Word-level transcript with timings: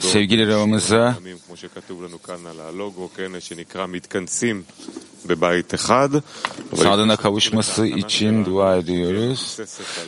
Sevgili 0.00 0.48
Ravamıza 0.48 1.16
sağlığına 6.76 7.16
kavuşması 7.16 7.86
için 7.86 8.44
dua 8.44 8.76
ediyoruz. 8.76 9.58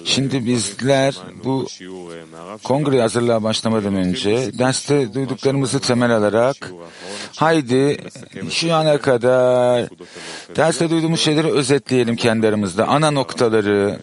Şimdi 0.05 0.47
bizler 0.47 1.15
bu 1.45 1.67
kongre 2.63 3.01
hazırlığa 3.01 3.43
başlamadan 3.43 3.95
önce 3.95 4.59
derste 4.59 5.15
duyduklarımızı 5.15 5.81
temel 5.81 6.11
alarak 6.17 6.73
haydi 7.37 7.99
şu 8.51 8.75
ana 8.75 8.99
kadar 8.99 9.89
derste 10.57 10.91
duyduğumuz 10.91 11.21
şeyleri 11.21 11.51
özetleyelim 11.53 12.17
kendi 12.17 12.49
aramızda. 12.49 12.87
Ana 12.87 13.11
noktaları 13.11 14.01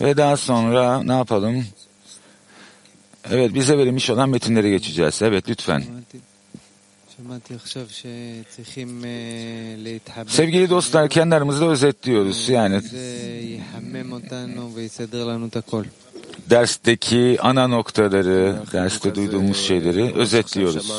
ve 0.00 0.16
daha 0.16 0.36
sonra 0.36 1.02
ne 1.02 1.12
yapalım? 1.12 1.64
Evet, 3.30 3.54
bize 3.54 3.78
verilmiş 3.78 4.10
olan 4.10 4.28
metinlere 4.28 4.70
geçeceğiz. 4.70 5.22
Evet, 5.22 5.48
lütfen. 5.48 5.84
Sevgili 10.26 10.70
dostlar, 10.70 11.08
kendi 11.08 11.34
aramızda 11.34 11.66
özetliyoruz. 11.66 12.48
Yani 12.48 12.80
dersteki 16.50 17.38
ana 17.40 17.66
noktaları, 17.66 18.56
derste 18.72 19.14
duyduğumuz 19.14 19.56
şeyleri 19.56 20.14
özetliyoruz. 20.14 20.92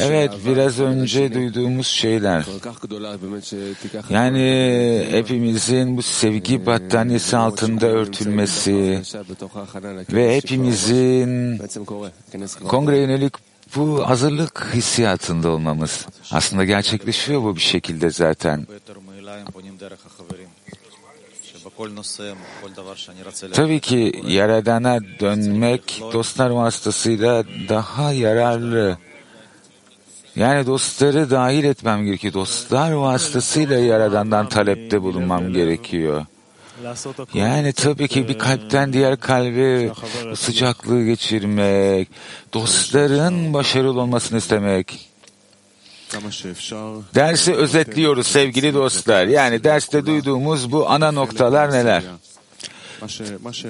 Evet, 0.00 0.32
biraz 0.46 0.80
önce 0.80 1.34
duyduğumuz 1.34 1.86
şeyler. 1.86 2.46
Yani 4.10 5.06
hepimizin 5.10 5.96
bu 5.96 6.02
sevgi 6.02 6.66
battaniyesi 6.66 7.36
altında 7.36 7.86
örtülmesi 7.86 9.02
ve 10.12 10.36
hepimizin 10.36 11.60
kongre 12.68 12.98
yönelik 12.98 13.34
bu 13.76 14.08
hazırlık 14.08 14.70
hissiyatında 14.74 15.48
olmamız. 15.48 16.06
Aslında 16.30 16.64
gerçekleşiyor 16.64 17.42
bu 17.42 17.56
bir 17.56 17.60
şekilde 17.60 18.10
zaten. 18.10 18.66
Tabii 23.52 23.80
ki 23.80 24.22
Yaradan'a 24.26 25.00
dönmek 25.20 26.02
dostlar 26.12 26.50
vasıtasıyla 26.50 27.44
daha 27.68 28.12
yararlı. 28.12 28.98
Yani 30.36 30.66
dostları 30.66 31.30
dahil 31.30 31.64
etmem 31.64 32.04
gerekiyor. 32.04 32.34
Dostlar 32.34 32.92
vasıtasıyla 32.92 33.78
Yaradan'dan 33.78 34.48
talepte 34.48 35.02
bulunmam 35.02 35.52
gerekiyor. 35.52 36.26
Yani 37.34 37.72
tabii 37.72 38.08
ki 38.08 38.28
bir 38.28 38.38
kalpten 38.38 38.92
diğer 38.92 39.16
kalbe 39.20 39.90
sıcaklığı 40.34 41.04
geçirmek, 41.04 42.08
dostların 42.54 43.54
başarılı 43.54 44.00
olmasını 44.00 44.38
istemek. 44.38 45.07
Dersi 47.14 47.54
özetliyoruz 47.54 48.26
sevgili 48.26 48.74
dostlar. 48.74 49.26
Yani 49.26 49.64
derste 49.64 50.06
duyduğumuz 50.06 50.72
bu 50.72 50.90
ana 50.90 51.12
noktalar 51.12 51.72
neler? 51.72 52.02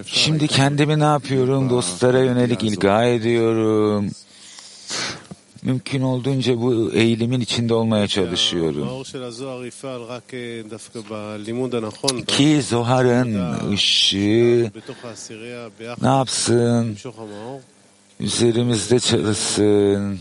Şimdi 0.07 0.49
kendimi 0.49 0.99
ne 1.01 1.05
yapıyorum? 1.05 1.71
Dostlara 1.71 2.19
yönelik 2.19 2.63
ilga 2.63 3.05
ediyorum. 3.05 4.11
Mümkün 5.63 6.03
olduğunca 6.03 6.57
bu 6.61 6.93
eğilimin 6.93 7.41
içinde 7.41 7.75
olmaya 7.75 8.09
çalışıyorum. 8.09 8.89
Ki 12.27 12.63
Zohar'ın 12.63 13.73
ışığı 13.73 14.71
ne 16.03 16.09
yapsın? 16.09 16.95
Üzerimizde 18.21 19.01
çalışsın 19.01 20.19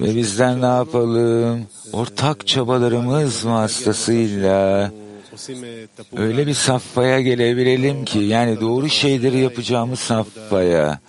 ve 0.00 0.16
bizler 0.16 0.60
ne 0.60 0.66
yapalım? 0.66 1.66
Ortak 1.92 2.46
çabalarımız 2.46 3.46
vasıtasıyla 3.46 4.90
öyle 6.16 6.46
bir 6.46 6.54
safhaya 6.54 7.20
gelebilelim 7.20 8.04
ki 8.04 8.18
yani 8.18 8.60
doğru 8.60 8.88
şeyleri 8.88 9.38
yapacağımız 9.38 9.98
safhaya. 9.98 11.00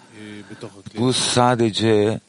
Bu 1.00 1.14
sadece 1.14 2.20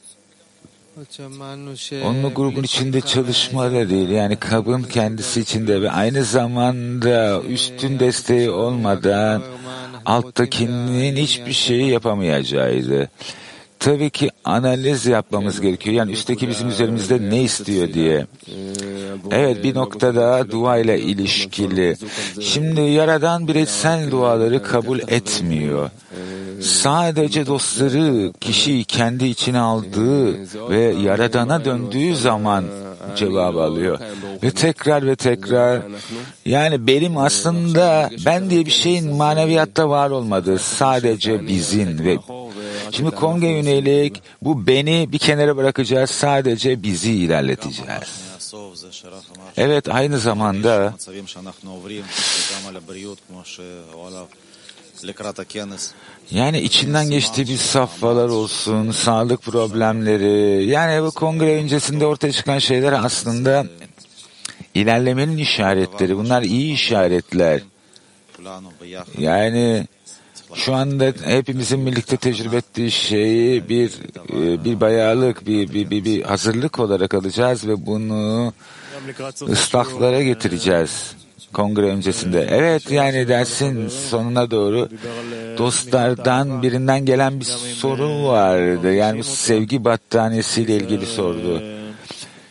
onun 2.05 2.35
grubun 2.35 2.63
içinde 2.63 3.01
çalışma 3.01 3.73
da 3.73 3.91
değil. 3.91 4.09
Yani 4.09 4.37
kabın 4.37 4.83
kendisi 4.83 5.41
içinde 5.41 5.83
ve 5.83 5.91
aynı 5.91 6.25
zamanda 6.25 7.43
üstün 7.43 7.99
desteği 7.99 8.51
olmadan 8.51 9.43
alttakinin 10.07 11.17
hiçbir 11.17 11.53
şeyi 11.53 11.91
yapamayacağıydı. 11.91 13.11
Tabii 13.85 14.11
ki 14.11 14.31
analiz 14.45 15.07
yapmamız 15.07 15.61
gerekiyor. 15.61 15.97
Yani 15.97 16.13
üstteki 16.13 16.49
bizim 16.49 16.69
üzerimizde 16.69 17.31
ne 17.31 17.43
istiyor 17.43 17.93
diye. 17.93 18.27
Evet 19.31 19.65
bir 19.65 19.75
noktada 19.75 20.51
dua 20.51 20.79
ile 20.79 21.01
ilişkili. 21.01 21.97
Şimdi 22.41 22.81
Yaradan 22.81 23.49
bireysel 23.49 24.11
duaları 24.11 24.63
kabul 24.63 24.99
etmiyor. 24.99 25.91
Sadece 26.61 27.47
dostları 27.47 28.33
kişi 28.41 28.85
kendi 28.85 29.25
içine 29.25 29.59
aldığı 29.59 30.39
ve 30.71 30.81
Yaradan'a 30.81 31.65
döndüğü 31.65 32.17
zaman 32.17 32.65
cevabı 33.17 33.63
alıyor. 33.63 33.99
Ve 34.43 34.51
tekrar 34.51 35.07
ve 35.07 35.17
tekrar 35.17 35.83
yani 36.45 36.87
benim 36.87 37.17
aslında 37.17 38.11
ben 38.27 38.51
diye 38.51 38.67
bir 38.67 38.71
şeyin 38.71 39.17
maneviyatta 39.17 39.89
var 39.89 40.11
olmadığı 40.11 40.59
sadece 40.59 41.47
bizim 41.47 42.05
ve 42.05 42.19
Şimdi 42.91 43.11
Kongre 43.11 43.49
yönelik 43.49 44.23
bu 44.43 44.67
beni 44.67 45.13
bir 45.13 45.19
kenara 45.19 45.57
bırakacağız 45.57 46.11
sadece 46.11 46.83
bizi 46.83 47.13
ilerleteceğiz. 47.13 47.91
Evet 49.57 49.89
aynı 49.89 50.19
zamanda 50.19 50.95
yani 56.31 56.61
içinden 56.61 57.11
geçtiği 57.11 57.49
bir 57.49 57.57
safhalar 57.57 58.29
olsun, 58.29 58.91
sağlık 58.91 59.43
problemleri, 59.43 60.65
yani 60.65 61.03
bu 61.03 61.11
kongre 61.11 61.57
öncesinde 61.57 62.07
ortaya 62.07 62.33
çıkan 62.33 62.59
şeyler 62.59 62.93
aslında 62.93 63.67
ilerlemenin 64.75 65.37
işaretleri. 65.37 66.17
Bunlar 66.17 66.43
iyi 66.43 66.75
işaretler. 66.75 67.61
Yani 69.19 69.87
şu 70.55 70.75
anda 70.75 71.13
hepimizin 71.25 71.87
birlikte 71.87 72.17
tecrübe 72.17 72.57
ettiği 72.57 72.91
şeyi 72.91 73.69
bir 73.69 73.93
bir 74.65 74.81
bayağılık, 74.81 75.47
bir, 75.47 75.73
bir, 75.73 75.91
bir, 75.91 76.05
bir 76.05 76.23
hazırlık 76.23 76.79
olarak 76.79 77.15
alacağız 77.15 77.69
ve 77.69 77.87
bunu 77.87 78.53
ıslahlara 79.49 80.23
getireceğiz 80.23 81.15
kongre 81.55 81.87
öncesinde. 81.87 82.47
Evet 82.51 82.91
yani 82.91 83.29
dersin 83.29 83.89
sonuna 83.89 84.51
doğru 84.51 84.89
dostlardan 85.59 86.63
birinden 86.63 87.05
gelen 87.05 87.41
bir 87.41 87.45
soru 87.45 88.25
vardı. 88.25 88.95
Yani 88.95 89.19
bu 89.19 89.25
sevgi 89.25 89.85
battaniyesiyle 89.85 90.77
ilgili 90.77 91.07
sordu. 91.07 91.63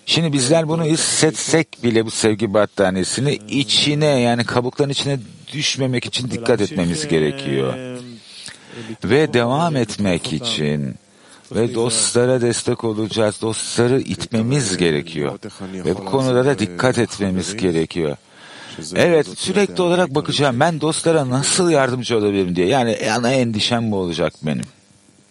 Şimdi 0.05 0.33
bizler 0.33 0.67
bunu 0.67 0.83
hissetsek 0.83 1.67
bile 1.83 2.05
bu 2.05 2.11
sevgi 2.11 2.53
battaniyesini 2.53 3.39
içine 3.49 4.19
yani 4.19 4.43
kabukların 4.43 4.89
içine 4.89 5.19
düşmemek 5.53 6.05
için 6.05 6.31
dikkat 6.31 6.61
etmemiz 6.61 7.07
gerekiyor. 7.07 7.73
Ve 9.03 9.33
devam 9.33 9.75
etmek 9.75 10.33
için 10.33 10.95
ve 11.55 11.75
dostlara 11.75 12.41
destek 12.41 12.83
olacağız. 12.83 13.41
Dostları 13.41 13.99
itmemiz 13.99 14.77
gerekiyor. 14.77 15.39
Ve 15.61 15.95
bu 15.95 16.05
konuda 16.05 16.45
da 16.45 16.59
dikkat 16.59 16.97
etmemiz 16.97 17.57
gerekiyor. 17.57 18.17
Evet 18.95 19.27
sürekli 19.37 19.81
olarak 19.81 20.15
bakacağım 20.15 20.59
ben 20.59 20.81
dostlara 20.81 21.29
nasıl 21.29 21.69
yardımcı 21.69 22.17
olabilirim 22.17 22.55
diye. 22.55 22.67
Yani 22.67 22.97
ana 23.15 23.31
endişem 23.31 23.91
bu 23.91 23.95
olacak 23.95 24.33
benim. 24.43 24.65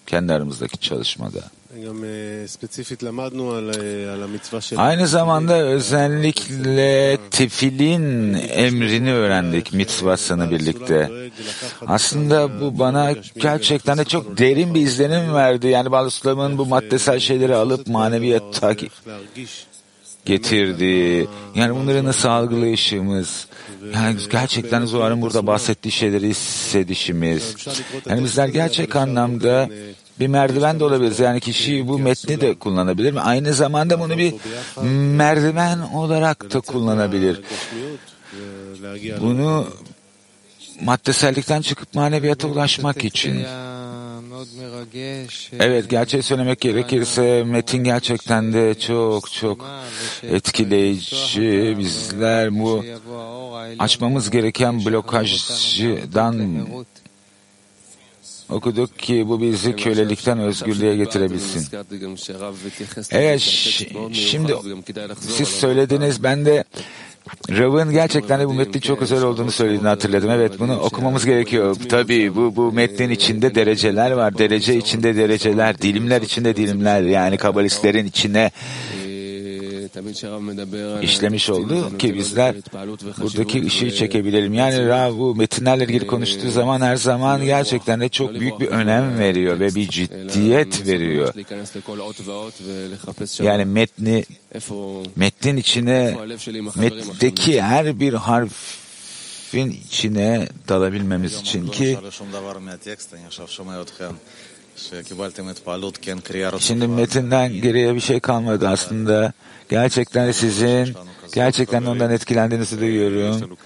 Kendi 0.06 0.32
aramızdaki 0.32 0.78
çalışmada. 0.78 1.40
Aynı 4.76 5.08
zamanda 5.08 5.58
özellikle 5.58 7.19
tefilin 7.31 8.34
emrini 8.34 9.12
öğrendik 9.12 9.72
mitvasını 9.72 10.50
birlikte. 10.50 11.11
Aslında 11.87 12.61
bu 12.61 12.78
bana 12.78 13.14
gerçekten 13.40 13.99
de 13.99 14.05
çok 14.05 14.38
derin 14.38 14.75
bir 14.75 14.81
izlenim 14.81 15.34
verdi. 15.34 15.67
Yani 15.67 15.90
Baluslam'ın 15.93 16.58
bu 16.58 16.67
maddesel 16.67 17.20
şeyleri 17.20 17.55
alıp 17.55 17.87
maneviyat 17.87 18.61
takip 18.61 18.93
getirdi. 20.24 21.28
Yani 21.54 21.74
bunları 21.74 22.04
nasıl 22.04 22.28
algılayışımız, 22.28 23.46
yani 23.94 24.16
gerçekten 24.30 24.84
Zohar'ın 24.84 25.22
burada 25.22 25.46
bahsettiği 25.46 25.92
şeyleri 25.92 26.28
hissedişimiz. 26.28 27.56
Yani 28.08 28.24
bizler 28.24 28.48
gerçek 28.48 28.96
anlamda 28.96 29.69
bir 30.20 30.26
merdiven 30.26 30.80
de 30.80 30.84
olabiliriz. 30.84 31.20
Yani 31.20 31.40
kişi 31.40 31.88
bu 31.88 31.98
metni 31.98 32.40
de 32.40 32.54
kullanabilir? 32.54 33.14
Aynı 33.22 33.52
zamanda 33.52 34.00
bunu 34.00 34.19
bir 34.19 34.34
merdiven 35.16 35.78
olarak 35.78 36.52
da 36.54 36.60
kullanabilir. 36.60 37.40
Bunu 39.20 39.66
maddesellikten 40.84 41.62
çıkıp 41.62 41.94
maneviyata 41.94 42.49
ulaşmak 42.49 43.05
için. 43.05 43.44
Evet, 45.61 45.90
gerçeği 45.90 46.23
söylemek 46.23 46.61
gerekirse 46.61 47.44
metin 47.44 47.84
gerçekten 47.84 48.52
de 48.52 48.75
çok 48.79 49.32
çok 49.32 49.67
etkileyici. 50.23 51.76
Bizler 51.79 52.58
bu 52.61 52.84
açmamız 53.79 54.31
gereken 54.31 54.84
blokajdan 54.84 56.67
okuduk 58.49 58.99
ki 58.99 59.29
bu 59.29 59.40
bizi 59.40 59.76
kölelikten 59.76 60.38
özgürlüğe 60.38 60.96
getirebilsin. 60.96 61.67
Evet, 63.11 63.40
şimdi 64.12 64.55
siz 65.29 65.49
söylediniz, 65.49 66.23
ben 66.23 66.44
de 66.46 66.64
Rav'ın 67.50 67.90
gerçekten 67.90 68.40
de 68.40 68.48
bu 68.48 68.54
metnin 68.54 68.80
çok 68.80 69.02
özel 69.02 69.22
olduğunu 69.22 69.50
söylediğini 69.50 69.88
hatırladım. 69.88 70.30
Evet 70.30 70.60
bunu 70.60 70.80
okumamız 70.80 71.24
gerekiyor. 71.24 71.76
Tabii 71.88 72.36
bu, 72.36 72.56
bu 72.56 72.72
metnin 72.72 73.10
içinde 73.10 73.54
dereceler 73.54 74.10
var. 74.10 74.38
Derece 74.38 74.76
içinde 74.76 75.16
dereceler, 75.16 75.78
dilimler 75.78 76.22
içinde 76.22 76.56
dilimler. 76.56 77.02
Yani 77.02 77.36
kabalistlerin 77.36 78.06
içine 78.06 78.50
işlemiş 81.03 81.50
oldu 81.50 81.99
ki 81.99 82.15
bizler 82.15 82.55
buradaki 83.19 83.67
ışığı 83.67 83.94
çekebilelim. 83.94 84.55
Yani 84.55 84.89
Rav 84.89 85.19
bu 85.19 85.35
metinlerle 85.35 85.85
ilgili 85.85 86.06
konuştuğu 86.06 86.50
zaman 86.50 86.81
her 86.81 86.97
zaman 86.97 87.44
gerçekten 87.44 88.00
de 88.00 88.09
çok 88.09 88.41
büyük 88.41 88.61
bir 88.61 88.67
önem 88.67 89.19
veriyor 89.19 89.61
ve 89.61 89.75
bir 89.75 89.89
ciddiyet 89.89 90.87
veriyor. 90.87 91.35
Yani 93.43 93.65
metni 93.65 94.25
metnin 95.17 95.56
içine 95.56 96.17
metndeki 96.77 97.62
her 97.62 98.00
bir 98.00 98.15
harfin 98.15 99.71
içine 99.87 100.49
dalabilmemiz 100.69 101.41
için 101.41 101.69
ki 101.69 101.99
Şimdi 106.60 106.86
metinden 106.86 107.52
geriye 107.52 107.94
bir 107.94 108.00
şey 108.00 108.20
kalmadı 108.20 108.69
aslında. 108.69 109.32
Gerçekten 109.69 110.32
sizin 110.32 110.94
gerçekten 111.34 111.84
ondan 111.84 112.10
etkilendiğinizi 112.10 112.80
duyuyorum. 112.80 113.56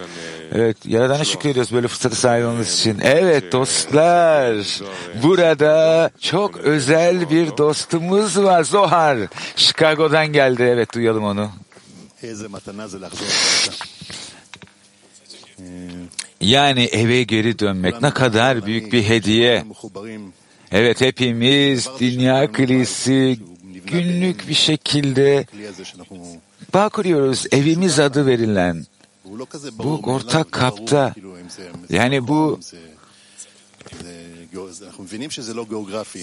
Evet, 0.52 0.76
Yaradan'a 0.84 1.24
şükür 1.24 1.48
ediyoruz 1.48 1.72
böyle 1.72 1.88
fırsatı 1.88 2.16
sahip 2.16 2.46
olmanız 2.46 2.74
için. 2.80 2.98
Evet 3.02 3.52
dostlar, 3.52 4.80
burada 5.22 6.10
çok 6.20 6.56
özel 6.56 7.30
bir 7.30 7.56
dostumuz 7.56 8.42
var 8.42 8.64
Zohar. 8.64 9.18
Chicago'dan 9.56 10.26
geldi. 10.26 10.62
Evet, 10.62 10.94
duyalım 10.94 11.24
onu. 11.24 11.50
Yani 16.40 16.84
eve 16.84 17.22
geri 17.22 17.58
dönmek 17.58 18.02
ne 18.02 18.10
kadar 18.10 18.66
büyük 18.66 18.92
bir 18.92 19.02
hediye. 19.02 19.64
Evet 20.72 21.00
hepimiz 21.00 21.88
dünya 22.00 22.52
kilisi 22.52 23.38
günlük 23.86 24.48
bir 24.48 24.54
şekilde 24.54 25.46
bağ 26.74 26.88
kuruyoruz. 26.88 27.46
Evimiz 27.52 27.98
adı 27.98 28.26
verilen. 28.26 28.86
Bu 29.78 30.00
ortak 30.02 30.52
kapta. 30.52 31.14
Yani 31.90 32.28
bu 32.28 32.60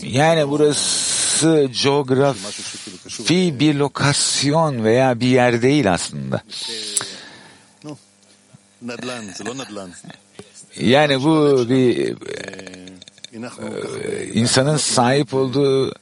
yani 0.04 0.50
burası 0.50 1.70
coğrafi 1.74 3.60
bir 3.60 3.76
lokasyon 3.76 4.84
veya 4.84 5.20
bir 5.20 5.28
yer 5.28 5.62
değil 5.62 5.94
aslında. 5.94 6.42
Yani 10.80 11.24
bu 11.24 11.66
bir 11.70 12.16
insanın 14.34 14.78
sahip 14.78 15.34
olduğu 15.34 15.94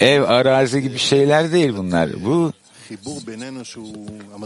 ev, 0.00 0.22
arazi 0.22 0.82
gibi 0.82 0.98
şeyler 0.98 1.52
değil 1.52 1.74
bunlar. 1.76 2.24
Bu 2.24 2.52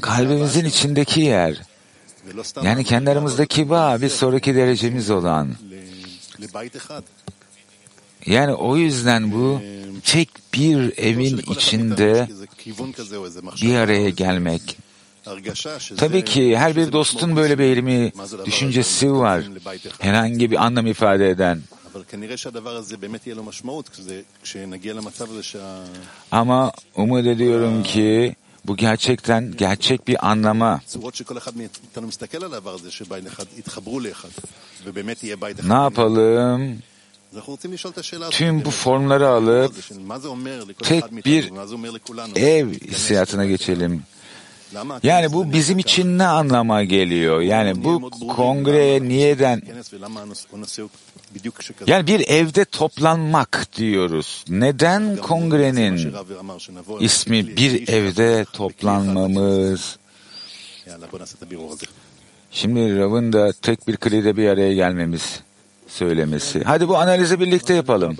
kalbimizin 0.01 0.65
içindeki 0.65 1.21
yer. 1.21 1.61
Yani 2.63 2.85
kendi 2.85 3.11
aramızdaki 3.11 3.71
bağ 3.71 4.01
bir 4.01 4.09
sonraki 4.09 4.55
derecemiz 4.55 5.11
olan. 5.11 5.49
Yani 8.27 8.55
o 8.55 8.77
yüzden 8.77 9.33
bu 9.33 9.61
tek 10.05 10.29
bir 10.55 10.99
evin 10.99 11.39
içinde 11.39 12.29
bir 13.63 13.75
araya 13.75 14.11
gelmek. 14.11 14.77
Tabii 15.97 16.25
ki 16.25 16.59
her 16.59 16.77
bir 16.77 16.93
dostun 16.93 17.37
böyle 17.37 17.59
bir 17.59 17.65
eğilimi, 17.65 18.13
düşüncesi 18.45 19.13
var. 19.13 19.45
Herhangi 19.99 20.51
bir 20.51 20.65
anlam 20.65 20.87
ifade 20.87 21.31
eden. 21.31 21.61
Ama 26.31 26.73
umut 26.97 27.27
ediyorum 27.27 27.83
ki 27.83 28.37
bu 28.65 28.77
gerçekten 28.77 29.55
gerçek 29.59 30.09
bir 30.09 30.31
anlama. 30.31 30.81
Ne 35.69 35.75
yapalım? 35.83 36.79
Tüm 38.31 38.65
bu 38.65 38.71
formları 38.71 39.29
alıp 39.29 39.75
tek 40.85 41.03
bir 41.27 41.43
ev 42.37 42.69
hissiyatına 42.69 43.47
geçelim. 43.47 44.03
Yani 45.03 45.33
bu 45.33 45.53
bizim 45.53 45.79
için 45.79 46.19
ne 46.19 46.27
anlama 46.27 46.85
geliyor? 46.85 47.41
Yani 47.41 47.85
bu 47.85 48.11
kongreye 48.29 49.03
niyeden 49.03 49.63
yani 51.87 52.07
bir 52.07 52.29
evde 52.29 52.65
toplanmak 52.65 53.67
diyoruz. 53.77 54.45
Neden 54.49 55.17
kongrenin 55.17 56.15
ismi 57.01 57.57
bir 57.57 57.89
evde 57.89 58.45
toplanmamız? 58.53 59.99
Şimdi 62.51 62.99
Rav'ın 62.99 63.33
da 63.33 63.53
tek 63.53 63.89
bir 63.89 63.97
klide 63.97 64.37
bir 64.37 64.49
araya 64.49 64.75
gelmemiz 64.75 65.41
söylemesi. 65.89 66.65
Hadi 66.65 66.89
bu 66.89 66.97
analizi 66.97 67.41
birlikte 67.41 67.75
yapalım. 67.75 68.17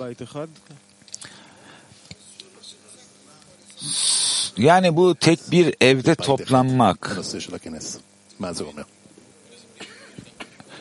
Yani 4.57 4.95
bu 4.95 5.15
tek 5.15 5.39
bir 5.51 5.75
evde 5.81 6.15
toplanmak. 6.15 7.17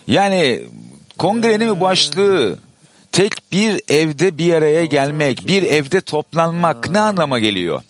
Yani 0.06 0.62
kongrenin 1.18 1.80
başlığı 1.80 2.58
tek 3.12 3.32
bir 3.52 3.82
evde 3.88 4.38
bir 4.38 4.54
araya 4.54 4.84
gelmek, 4.84 5.46
bir 5.46 5.62
evde 5.62 6.00
toplanmak 6.00 6.90
ne 6.90 7.00
anlama 7.00 7.38
geliyor? 7.38 7.82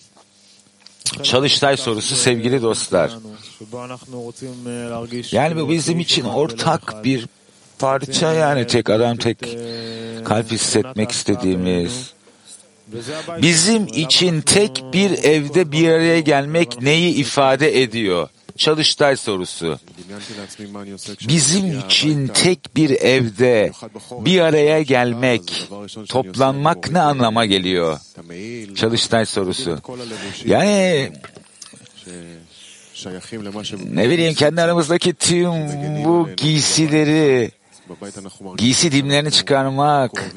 Çalıştay 1.22 1.76
sorusu 1.76 2.16
sevgili 2.16 2.62
dostlar. 2.62 3.10
Yani 5.32 5.56
bu 5.56 5.68
bizim 5.70 6.00
için 6.00 6.25
ortak 6.25 7.04
bir 7.04 7.26
parça 7.78 8.32
yani 8.32 8.66
tek 8.66 8.90
adam 8.90 9.16
tek 9.16 9.38
kalp 10.25 10.50
hissetmek 10.52 11.10
istediğimiz. 11.10 12.12
Bizim 13.42 13.87
için 13.87 14.40
tek 14.40 14.85
bir 14.92 15.11
evde 15.11 15.73
bir 15.73 15.88
araya 15.88 16.20
gelmek 16.20 16.82
neyi 16.82 17.14
ifade 17.14 17.82
ediyor? 17.82 18.28
Çalıştay 18.56 19.16
sorusu. 19.16 19.78
Bizim 21.28 21.78
için 21.78 22.26
tek 22.26 22.76
bir 22.76 22.90
evde 22.90 23.73
bir 24.11 24.40
araya 24.40 24.82
gelmek, 24.82 25.68
toplanmak 26.09 26.90
ne 26.90 27.00
anlama 27.00 27.47
geliyor? 27.47 27.99
Çalıştay 28.76 29.26
sorusu. 29.26 29.78
Yani 30.44 31.12
ne 33.92 34.11
bileyim 34.11 34.35
kendi 34.35 34.62
aramızdaki 34.62 35.14
tüm 35.14 35.52
bu 36.04 36.28
giysileri 36.37 37.50
giysi 38.56 38.92
dimlerini 38.92 39.30
çıkarmak. 39.30 40.32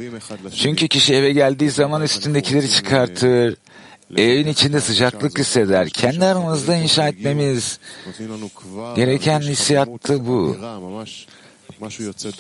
Çünkü 0.56 0.88
kişi 0.88 1.14
eve 1.14 1.32
geldiği 1.32 1.72
zaman 1.72 2.02
üstündekileri 2.02 2.70
çıkartır. 2.70 3.56
Evin 4.18 4.48
içinde 4.48 4.80
sıcaklık 4.82 5.40
hisseder. 5.40 5.90
Kendi 5.90 6.26
aramızda 6.26 6.76
inşa 6.76 7.08
etmemiz 7.08 7.80
gereken 8.96 9.40
hissiyattı 9.40 10.28
bu. 10.28 10.58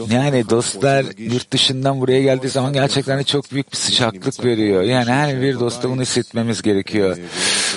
Yani 0.09 0.49
dostlar 0.49 1.05
yurt 1.17 1.51
dışından 1.51 2.01
buraya 2.01 2.21
geldiği 2.21 2.49
zaman 2.49 2.73
gerçekten 2.73 3.19
de 3.19 3.23
çok 3.23 3.51
büyük 3.51 3.71
bir 3.71 3.77
sıcaklık 3.77 4.45
veriyor. 4.45 4.81
Yani 4.81 5.11
her 5.11 5.41
bir 5.41 5.59
dosta 5.59 5.89
bunu 5.89 6.01
hissetmemiz 6.01 6.61
gerekiyor. 6.61 7.17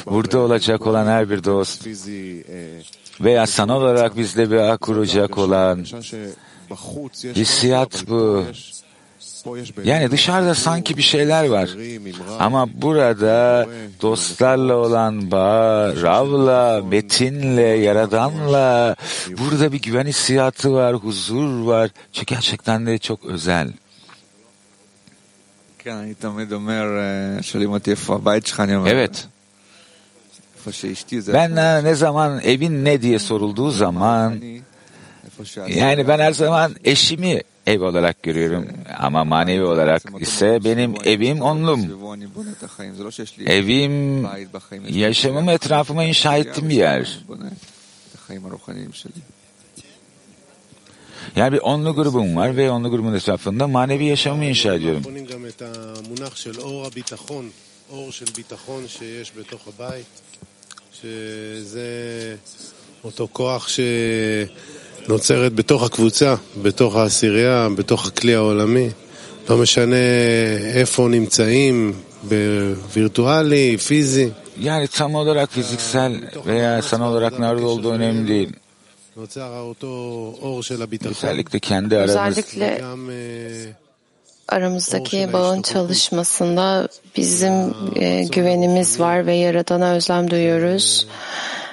Burada 0.07 0.39
olacak 0.39 0.87
olan 0.87 1.07
her 1.07 1.31
bir 1.31 1.45
dost 1.45 1.87
veya 3.21 3.47
sanal 3.47 3.83
olarak 3.83 4.17
bizle 4.17 4.51
bir 4.51 4.57
ağ 4.57 4.77
kuracak 4.77 5.39
olan 5.39 5.87
hissiyat 7.37 8.05
bu. 8.09 8.45
Yani 9.85 10.11
dışarıda 10.11 10.55
sanki 10.55 10.97
bir 10.97 11.03
şeyler 11.03 11.49
var. 11.49 11.69
Ama 12.41 12.69
burada 12.83 13.67
dostlarla 14.03 14.77
olan 14.77 15.31
bağ, 15.31 15.93
Rav'la, 16.03 16.83
Metin'le, 16.83 17.83
Yaradan'la 17.83 18.97
burada 19.39 19.73
bir 19.73 19.83
güven 19.83 20.07
hissiyatı 20.07 20.73
var, 20.73 20.95
huzur 20.95 21.61
var. 21.65 21.91
Çünkü 22.13 22.35
gerçekten 22.35 22.87
de 22.87 22.99
çok 22.99 23.25
özel. 23.25 23.73
Evet. 28.89 29.29
Ben 31.35 31.85
ne 31.85 31.95
zaman 31.95 32.41
evin 32.41 32.85
ne 32.85 33.03
diye 33.03 33.19
sorulduğu 33.19 33.71
zaman 33.71 34.41
yani 35.68 36.08
ben 36.08 36.20
her 36.20 36.32
zaman 36.32 36.76
eşimi 36.84 37.42
ev 37.68 37.82
olarak 37.82 38.24
görüyorum 38.24 38.68
ama 39.00 39.24
manevi 39.24 39.64
olarak 39.64 40.04
ise 40.20 40.60
benim 40.64 40.96
evim 41.06 41.42
onlum. 41.42 41.92
Evim 43.46 44.28
yaşamım 44.90 45.50
etrafıma 45.50 46.04
inşa 46.04 46.38
ettiğim 46.38 46.70
bir 46.70 46.76
yer. 46.76 47.20
Yani 51.36 51.54
bir 51.54 51.60
onlu 51.60 51.96
grubum 51.96 52.36
var 52.36 52.58
ve 52.58 52.72
onlu 52.72 52.90
grubun 52.90 53.14
etrafında 53.14 53.68
manevi 53.68 54.06
yaşamımı 54.06 54.46
inşa 54.46 54.74
ediyorum. 54.74 55.04
אותו 63.04 63.28
כוח 63.34 63.64
שנוצרת 65.06 65.54
בתוך 65.54 65.84
הקבוצה, 65.84 66.36
בתוך 66.62 66.96
העשירייה, 66.96 67.68
בתוך 67.76 68.08
הכלי 68.08 68.36
העולמי. 68.36 68.90
לא 69.50 69.58
משנה 69.58 69.96
איפה 70.74 71.08
נמצאים, 71.08 71.94
בווירטואלי, 72.24 73.78
פיזי. 73.78 74.30
Yani 74.62 74.88
tam 74.88 75.16
olarak 75.16 75.50
fiziksel 75.52 76.14
veya 76.46 76.82
sanal 76.82 77.12
olarak 77.12 77.40
nerede 77.40 77.66
olduğu 77.66 77.92
önemli 77.92 78.28
değil. 78.28 78.50
Özellikle 81.06 81.60
kendi 81.60 81.98
aramız. 81.98 82.38
Özellikle 82.38 82.82
aramızdaki 84.48 85.30
bağın 85.34 85.62
çalışmasında 85.62 86.88
bizim 87.18 87.74
e, 87.96 88.24
güvenimiz 88.24 89.00
var 89.00 89.26
ve 89.26 89.36
Yaradan'a 89.36 89.94
özlem 89.94 90.32
duyuyoruz. 90.32 91.08
E, 91.08 91.65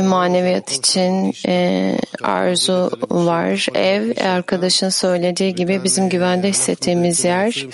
maneviyat 0.00 0.72
için 0.72 1.34
e, 1.46 1.96
arzu 2.22 2.90
var. 3.10 3.66
Ev, 3.74 4.26
arkadaşın 4.26 4.88
söylediği 4.88 5.54
gibi 5.54 5.84
bizim 5.84 6.08
güvende 6.08 6.48
hissettiğimiz 6.48 7.24
yer. 7.24 7.66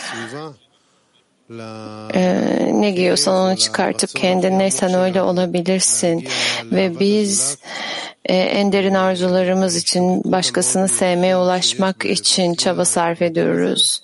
Ee, 2.15 2.71
ne 2.73 2.91
giyiyorsan 2.91 3.35
onu 3.35 3.57
çıkartıp 3.57 4.11
kendin 4.17 4.59
neysen 4.59 4.95
öyle 4.95 5.23
olabilirsin. 5.23 6.29
Ve 6.65 7.01
biz 7.01 7.59
e, 8.25 8.37
en 8.37 8.73
derin 8.73 8.95
arzularımız 8.95 9.77
için 9.77 10.23
başkasını 10.25 10.89
sevmeye 10.89 11.37
ulaşmak 11.37 12.05
için 12.05 12.55
çaba 12.55 12.85
sarf 12.85 13.23
ediyoruz. 13.23 14.03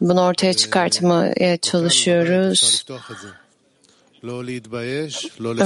Bunu 0.00 0.22
ortaya 0.22 0.54
çıkartmaya 0.54 1.56
çalışıyoruz. 1.56 2.84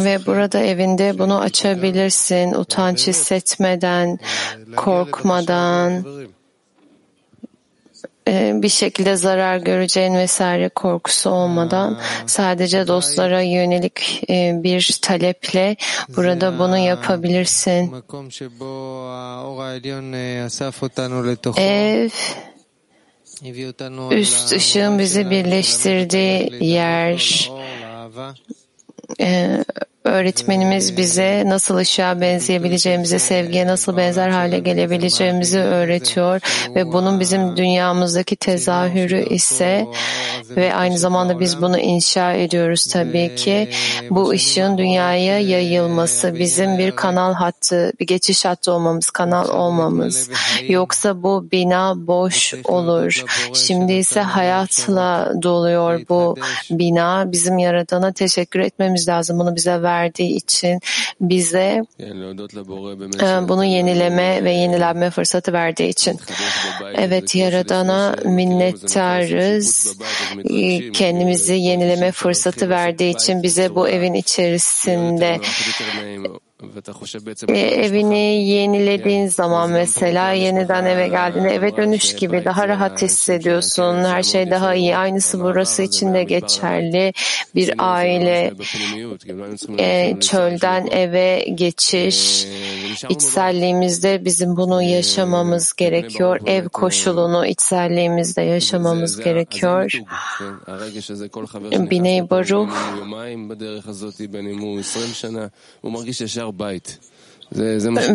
Ve 0.04 0.26
burada 0.26 0.60
evinde 0.60 1.18
bunu 1.18 1.40
açabilirsin, 1.40 2.54
utanç 2.54 3.06
hissetmeden, 3.06 4.18
korkmadan, 4.76 6.04
bir 8.62 8.68
şekilde 8.68 9.16
zarar 9.16 9.56
göreceğin 9.56 10.14
vesaire 10.14 10.68
korkusu 10.68 11.30
olmadan 11.30 12.00
sadece 12.26 12.86
dostlara 12.86 13.42
yönelik 13.42 14.22
bir 14.62 14.98
taleple 15.02 15.76
burada 16.16 16.58
bunu 16.58 16.78
yapabilirsin. 16.78 17.94
Ev 21.56 22.10
üst 24.10 24.52
ışığın 24.52 24.98
bizi 24.98 25.30
birleştirdiği 25.30 26.52
yer 26.60 27.50
uh, 28.18 29.64
öğretmenimiz 30.06 30.96
bize 30.96 31.42
nasıl 31.46 31.76
ışığa 31.76 32.20
benzeyebileceğimizi, 32.20 33.18
sevgiye 33.18 33.66
nasıl 33.66 33.96
benzer 33.96 34.28
hale 34.28 34.58
gelebileceğimizi 34.58 35.58
öğretiyor 35.58 36.40
ve 36.74 36.92
bunun 36.92 37.20
bizim 37.20 37.56
dünyamızdaki 37.56 38.36
tezahürü 38.36 39.28
ise 39.28 39.86
ve 40.56 40.74
aynı 40.74 40.98
zamanda 40.98 41.40
biz 41.40 41.62
bunu 41.62 41.78
inşa 41.78 42.32
ediyoruz 42.32 42.86
tabii 42.86 43.34
ki. 43.34 43.70
Bu 44.10 44.30
ışığın 44.30 44.78
dünyaya 44.78 45.38
yayılması, 45.40 46.34
bizim 46.34 46.78
bir 46.78 46.90
kanal 46.90 47.34
hattı, 47.34 47.92
bir 48.00 48.06
geçiş 48.06 48.44
hattı 48.44 48.72
olmamız, 48.72 49.10
kanal 49.10 49.48
olmamız. 49.48 50.30
Yoksa 50.68 51.22
bu 51.22 51.48
bina 51.52 52.06
boş 52.06 52.54
olur. 52.64 53.24
Şimdi 53.54 53.92
ise 53.92 54.20
hayatla 54.20 55.32
doluyor 55.42 56.00
bu 56.08 56.36
bina. 56.70 57.24
Bizim 57.32 57.58
Yaradan'a 57.58 58.12
teşekkür 58.12 58.60
etmemiz 58.60 59.08
lazım. 59.08 59.38
Bunu 59.38 59.56
bize 59.56 59.82
ver 59.82 59.95
verdiği 59.96 60.36
için 60.36 60.80
bize 61.20 61.82
bunu 63.48 63.64
yenileme 63.64 64.44
ve 64.44 64.52
yenilenme 64.52 65.10
fırsatı 65.10 65.52
verdiği 65.52 65.88
için. 65.88 66.20
Evet 66.94 67.34
Yaradan'a 67.34 68.16
minnettarız. 68.24 69.96
Kendimizi 70.92 71.54
yenileme 71.54 72.12
fırsatı 72.12 72.68
verdiği 72.68 73.14
için 73.14 73.42
bize 73.42 73.74
bu 73.74 73.88
evin 73.88 74.14
içerisinde 74.14 75.40
e, 77.48 77.58
evini 77.58 78.48
yenilediğin 78.48 79.26
zaman 79.26 79.70
mesela 79.70 80.30
yeniden 80.30 80.84
eve 80.84 81.08
geldiğinde 81.08 81.48
eve 81.48 81.76
dönüş 81.76 82.14
gibi 82.14 82.42
daha 82.44 82.68
rahat 82.68 83.02
hissediyorsun. 83.02 84.04
Her 84.04 84.22
şey 84.22 84.50
daha 84.50 84.74
iyi. 84.74 84.96
Aynısı 84.96 85.40
burası 85.40 85.82
için 85.82 86.14
de 86.14 86.24
geçerli. 86.24 87.12
Bir 87.54 87.74
aile 87.78 88.52
e, 89.78 90.20
çölden 90.20 90.86
eve 90.86 91.46
geçiş 91.54 92.46
içselliğimizde 93.08 94.24
bizim 94.24 94.56
bunu 94.56 94.82
yaşamamız 94.82 95.72
gerekiyor. 95.72 96.40
Ev 96.46 96.68
koşulunu 96.68 97.46
içselliğimizde 97.46 98.42
yaşamamız 98.42 99.20
gerekiyor. 99.20 99.92
Biney 101.90 102.30
Baruch 102.30 102.46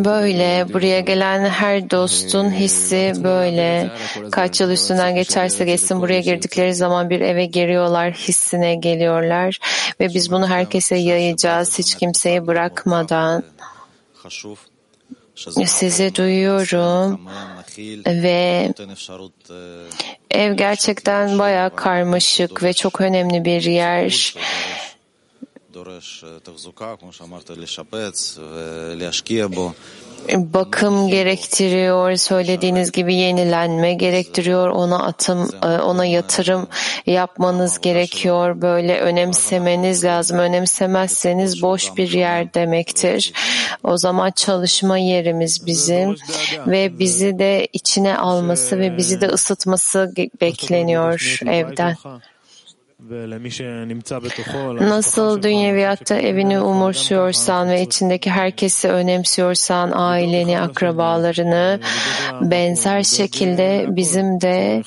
Böyle 0.06 0.74
buraya 0.74 1.00
gelen 1.00 1.46
her 1.46 1.90
dostun 1.90 2.52
hissi 2.52 3.14
böyle. 3.24 3.92
Kaç 4.32 4.62
yıl 4.62 4.72
üstünden 4.72 5.16
geçerse 5.16 5.66
geçsin 5.66 6.02
buraya 6.02 6.20
girdikleri 6.22 6.76
zaman 6.76 7.10
bir 7.10 7.22
eve 7.22 7.46
giriyorlar 7.46 8.14
hissine 8.14 8.76
geliyorlar 8.76 9.60
ve 10.00 10.08
biz 10.14 10.32
bunu 10.32 10.48
herkese 10.50 10.96
yayacağız 10.96 11.80
hiç 11.80 11.96
kimseyi 11.96 12.48
bırakmadan. 12.48 13.44
Sizi 15.66 16.16
duyuyorum 16.16 17.20
ve 18.08 18.74
ev 20.32 20.54
gerçekten 20.54 21.40
bayağı 21.40 21.76
karmaşık 21.76 22.64
ve 22.64 22.74
çok 22.74 23.02
önemli 23.02 23.46
bir 23.46 23.62
yer 23.62 24.36
bakım 30.30 31.08
gerektiriyor, 31.08 32.16
söylediğiniz 32.16 32.92
gibi 32.92 33.16
yenilenme 33.16 33.94
gerektiriyor, 33.94 34.70
ona 34.70 35.04
atım, 35.04 35.50
ona 35.62 36.06
yatırım 36.06 36.68
yapmanız 37.06 37.80
gerekiyor, 37.80 38.62
böyle 38.62 39.00
önemsemeniz 39.00 40.04
lazım. 40.04 40.38
Önemsemezseniz 40.38 41.62
boş 41.62 41.98
bir 41.98 42.12
yer 42.12 42.54
demektir. 42.54 43.34
O 43.84 43.98
zaman 43.98 44.32
çalışma 44.32 44.98
yerimiz 44.98 45.66
bizim 45.66 46.16
ve 46.68 47.00
bizi 47.00 47.40
de 47.40 47.68
içine 47.74 48.18
alması 48.18 48.80
ve 48.80 48.98
bizi 48.98 49.22
de 49.22 49.28
ısıtması 49.28 50.14
bekleniyor 50.42 51.40
evden. 51.46 51.96
Nasıl 54.90 55.44
dünyeviyatta 55.44 56.16
evini 56.16 56.60
umursuyorsan 56.60 57.70
ve 57.70 57.82
içindeki 57.82 58.32
herkesi 58.32 58.88
önemsiyorsan, 58.88 59.92
aileni, 59.94 60.60
akrabalarını, 60.60 61.80
benzer 62.42 63.04
şekilde 63.04 63.86
bizim 63.90 64.42
de 64.42 64.84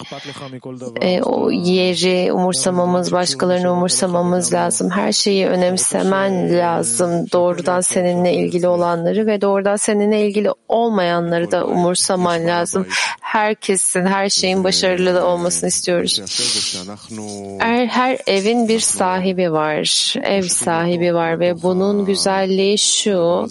e, 1.00 1.22
o 1.22 1.50
yeri 1.50 2.32
umursamamız, 2.32 3.12
başkalarını 3.12 3.72
umursamamız 3.72 4.52
lazım. 4.52 4.90
Her 4.90 5.12
şeyi 5.12 5.46
önemsemen 5.46 6.58
lazım. 6.58 7.26
Doğrudan 7.32 7.80
seninle 7.80 8.34
ilgili 8.34 8.68
olanları 8.68 9.26
ve 9.26 9.40
doğrudan 9.40 9.76
seninle 9.76 10.26
ilgili 10.26 10.50
olmayanları 10.68 11.50
da 11.50 11.66
umursaman 11.66 12.46
lazım. 12.46 12.86
Herkesin, 13.20 14.06
her 14.06 14.28
şeyin 14.28 14.64
başarılı 14.64 15.26
olmasını 15.26 15.68
istiyoruz. 15.68 16.20
Her, 17.60 17.86
her 17.86 18.03
evin 18.26 18.68
bir 18.68 18.80
sahibi 18.80 19.52
var, 19.52 20.14
ev 20.22 20.42
sahibi 20.42 21.14
var 21.14 21.40
ve 21.40 21.62
bunun 21.62 22.04
güzelliği 22.04 22.78
şu, 22.78 23.46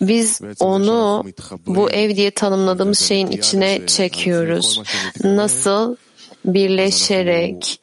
biz 0.00 0.40
onu 0.60 1.24
bu 1.66 1.90
ev 1.90 2.16
diye 2.16 2.30
tanımladığımız 2.30 2.98
şeyin 2.98 3.26
içine 3.26 3.86
çekiyoruz. 3.86 4.82
Nasıl? 5.24 5.96
Birleşerek, 6.44 7.80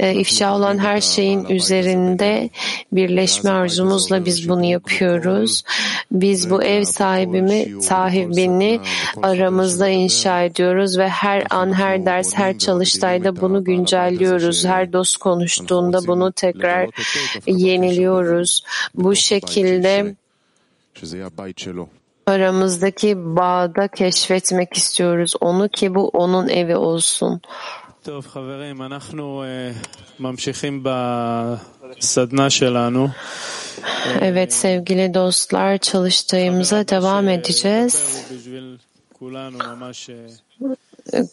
ifşa 0.00 0.56
olan 0.56 0.78
her 0.78 1.00
şeyin 1.00 1.44
üzerinde 1.44 2.50
birleşme 2.92 3.50
arzumuzla 3.50 4.24
biz 4.24 4.48
bunu 4.48 4.64
yapıyoruz. 4.64 5.62
Biz 6.12 6.50
bu 6.50 6.62
ev 6.62 6.84
sahibimi, 6.84 7.82
sahibini 7.82 8.80
aramızda 9.22 9.88
inşa 9.88 10.42
ediyoruz 10.42 10.98
ve 10.98 11.08
her 11.08 11.44
an, 11.50 11.72
her 11.72 12.06
ders, 12.06 12.34
her 12.34 12.58
çalıştayda 12.58 13.40
bunu 13.40 13.64
güncelliyoruz. 13.64 14.64
Her 14.64 14.92
dost 14.92 15.16
konuştuğunda 15.16 16.06
bunu 16.06 16.32
tekrar 16.32 16.88
yeniliyoruz. 17.46 18.64
Bu 18.94 19.14
şekilde 19.14 20.14
aramızdaki 22.26 23.36
bağda 23.36 23.88
keşfetmek 23.88 24.76
istiyoruz 24.76 25.34
onu 25.40 25.68
ki 25.68 25.94
bu 25.94 26.08
onun 26.08 26.48
evi 26.48 26.76
olsun. 26.76 27.40
טוב, 28.03 28.27
חברים, 28.27 28.81
אנחנו 28.81 29.43
ממשיכים 30.19 30.83
בסדנה 30.83 32.49
שלנו. 32.49 33.07
Evet 34.21 34.53
sevgili 34.53 35.13
dostlar 35.13 35.77
çalıştığımıza 35.77 36.87
devam 36.87 37.29
edeceğiz. 37.29 38.25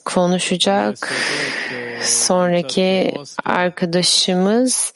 Konuşacak 0.04 1.12
sonraki 2.02 3.14
arkadaşımız 3.45 4.95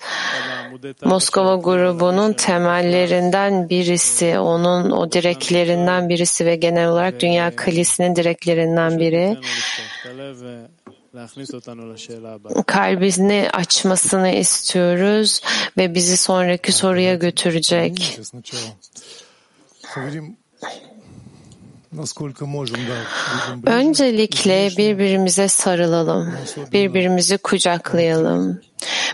Moskova 1.05 1.57
grubunun 1.57 2.33
temellerinden 2.33 3.69
birisi, 3.69 4.39
onun 4.39 4.91
o 4.91 5.13
direklerinden 5.13 6.09
birisi 6.09 6.47
ve 6.47 6.57
genel 6.57 6.89
olarak 6.89 7.21
Dünya 7.21 7.57
Kalisi'nin 7.57 8.17
direklerinden 8.17 8.99
biri 8.99 9.37
kalbini 12.68 13.50
açmasını 13.54 14.30
istiyoruz 14.30 15.42
ve 15.78 15.96
bizi 15.96 16.18
sonraki 16.18 16.72
soruya 16.72 17.16
götürecek. 17.16 18.20
Öncelikle 23.66 24.70
birbirimize 24.78 25.48
sarılalım, 25.48 26.34
birbirimizi 26.74 27.38
kucaklayalım. 27.38 28.62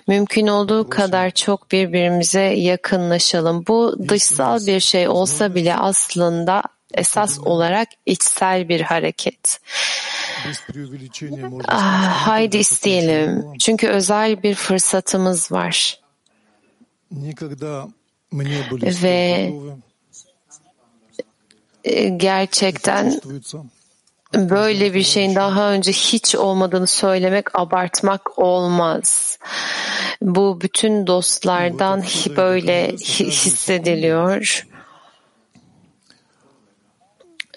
Mümkün 0.08 0.48
olduğu 0.48 0.90
kadar 0.90 1.30
çok 1.30 1.72
birbirimize 1.72 2.42
yakınlaşalım. 2.42 3.66
Bu 3.68 3.96
dışsal 4.10 4.68
bir 4.68 4.80
şey 4.80 5.08
olsa 5.08 5.56
bile 5.56 5.76
aslında 5.76 6.64
esas 6.94 7.40
olarak 7.40 7.88
içsel 8.06 8.70
bir 8.70 8.82
hareket. 8.82 9.60
Ah, 11.68 12.28
haydi 12.28 12.58
isteyelim. 12.58 13.46
Çünkü 13.60 13.88
özel 13.88 14.44
bir 14.44 14.56
fırsatımız 14.56 15.52
var. 15.52 16.00
Ve 19.04 19.54
gerçekten 22.18 23.22
böyle 24.34 24.94
bir 24.94 25.04
şeyin 25.04 25.36
daha 25.36 25.72
önce 25.72 25.92
hiç 25.92 26.36
olmadığını 26.36 26.88
söylemek 26.88 27.60
abartmak 27.60 28.40
olmaz. 28.40 29.40
Bu 30.22 30.62
bütün 30.62 31.08
dostlardan 31.08 32.04
böyle 32.38 32.92
hissediliyor 32.94 34.68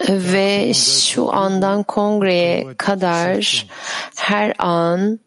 ve 0.09 0.75
şu 0.75 1.33
andan 1.33 1.83
kongreye 1.83 2.75
kadar 2.76 3.66
her 4.16 4.54
an 4.59 5.21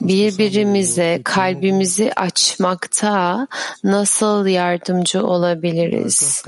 birbirimize 0.00 1.20
kalbimizi 1.24 2.12
açmakta 2.12 3.48
nasıl 3.84 4.46
yardımcı 4.46 5.26
olabiliriz? 5.26 6.44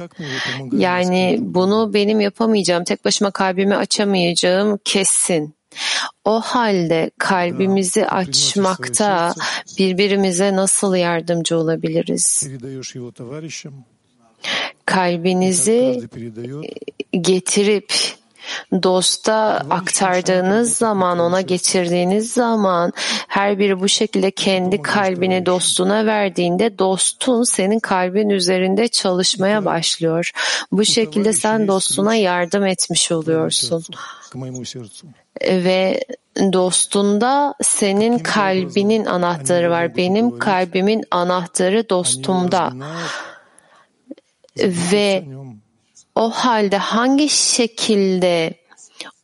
Yani 0.72 1.38
bunu 1.40 1.94
benim 1.94 2.20
yapamayacağım, 2.20 2.84
tek 2.84 3.04
başıma 3.04 3.30
kalbimi 3.30 3.76
açamayacağım 3.76 4.78
kesin. 4.84 5.56
O 6.24 6.40
halde 6.40 7.10
kalbimizi 7.18 8.06
açmakta 8.06 9.34
birbirimize 9.78 10.56
nasıl 10.56 10.94
yardımcı 10.94 11.58
olabiliriz? 11.58 12.48
Kalbinizi 14.86 16.08
getirip 17.20 17.92
dosta 18.82 19.62
aktardığınız 19.70 20.76
zaman, 20.76 21.18
ona 21.18 21.40
getirdiğiniz 21.40 22.32
zaman 22.32 22.92
her 23.28 23.58
biri 23.58 23.80
bu 23.80 23.88
şekilde 23.88 24.30
kendi 24.30 24.82
kalbini 24.82 25.46
dostuna 25.46 26.06
verdiğinde 26.06 26.78
dostun 26.78 27.42
senin 27.42 27.78
kalbin 27.78 28.30
üzerinde 28.30 28.88
çalışmaya 28.88 29.64
başlıyor. 29.64 30.30
Bu 30.72 30.84
şekilde 30.84 31.32
sen 31.32 31.68
dostuna 31.68 32.14
yardım 32.14 32.66
etmiş 32.66 33.12
oluyorsun. 33.12 33.84
Ve 35.42 36.00
dostunda 36.52 37.54
senin 37.62 38.18
kalbinin 38.18 39.04
anahtarı 39.04 39.70
var. 39.70 39.96
Benim 39.96 40.38
kalbimin 40.38 41.04
anahtarı 41.10 41.88
dostumda 41.88 42.72
ve 44.92 45.24
o 46.14 46.30
halde 46.30 46.76
hangi 46.76 47.28
şekilde 47.28 48.54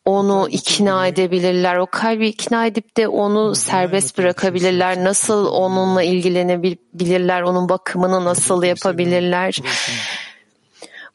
onu 0.05 0.49
ikna 0.51 1.07
edebilirler? 1.07 1.77
O 1.77 1.87
kalbi 1.87 2.29
ikna 2.29 2.67
edip 2.67 2.97
de 2.97 3.09
onu 3.09 3.55
serbest 3.55 4.19
bırakabilirler. 4.19 5.05
Nasıl 5.05 5.47
onunla 5.47 6.03
ilgilenebilirler? 6.03 7.43
Onun 7.43 7.69
bakımını 7.69 8.25
nasıl 8.25 8.63
yapabilirler? 8.63 9.59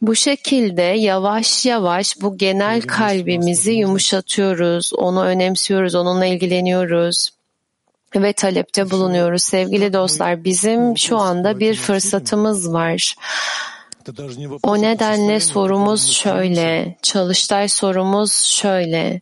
Bu 0.02 0.16
şekilde 0.16 0.82
yavaş 0.82 1.66
yavaş 1.66 2.22
bu 2.22 2.38
genel 2.38 2.82
kalbimizi 2.82 3.72
yumuşatıyoruz. 3.72 4.94
Onu 4.94 5.24
önemsiyoruz, 5.24 5.96
onunla 5.96 6.26
ilgileniyoruz 6.26 7.30
ve 8.16 8.34
talepte 8.34 8.90
bulunuyoruz. 8.90 9.44
Sevgili 9.44 9.94
dostlar, 9.94 10.44
bizim 10.44 10.98
şu 10.98 11.18
anda 11.18 11.60
bir 11.60 11.76
fırsatımız 11.76 12.74
var. 12.74 13.16
O 14.64 14.82
nedenle 14.82 15.40
sorumuz 15.40 16.12
şöyle, 16.12 16.98
çalıştay 17.02 17.68
sorumuz 17.70 18.32
şöyle. 18.44 19.22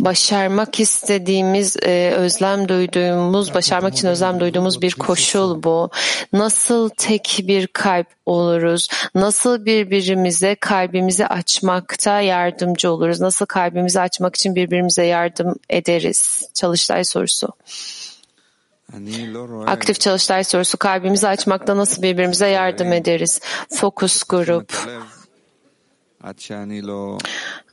Başarmak 0.00 0.80
istediğimiz, 0.80 1.76
e, 1.82 2.10
özlem 2.16 2.68
duyduğumuz, 2.68 3.54
başarmak 3.54 3.94
için 3.94 4.08
özlem 4.08 4.40
duyduğumuz 4.40 4.82
bir 4.82 4.94
koşul 4.94 5.62
bu. 5.62 5.90
Nasıl 6.32 6.88
tek 6.88 7.40
bir 7.42 7.66
kalp 7.66 8.06
oluruz? 8.26 8.88
Nasıl 9.14 9.64
birbirimize 9.64 10.54
kalbimizi 10.54 11.26
açmakta 11.26 12.20
yardımcı 12.20 12.92
oluruz? 12.92 13.20
Nasıl 13.20 13.46
kalbimizi 13.46 14.00
açmak 14.00 14.36
için 14.36 14.54
birbirimize 14.54 15.04
yardım 15.04 15.54
ederiz? 15.70 16.42
Çalıştay 16.54 17.04
sorusu. 17.04 17.48
Aktif 19.70 20.00
çalıştay 20.00 20.44
sorusu 20.44 20.78
kalbimizi 20.78 21.28
açmakta 21.28 21.76
nasıl 21.76 22.02
birbirimize 22.02 22.46
yardım 22.48 22.92
ederiz? 22.92 23.40
Fokus 23.74 24.22
grup. 24.22 24.72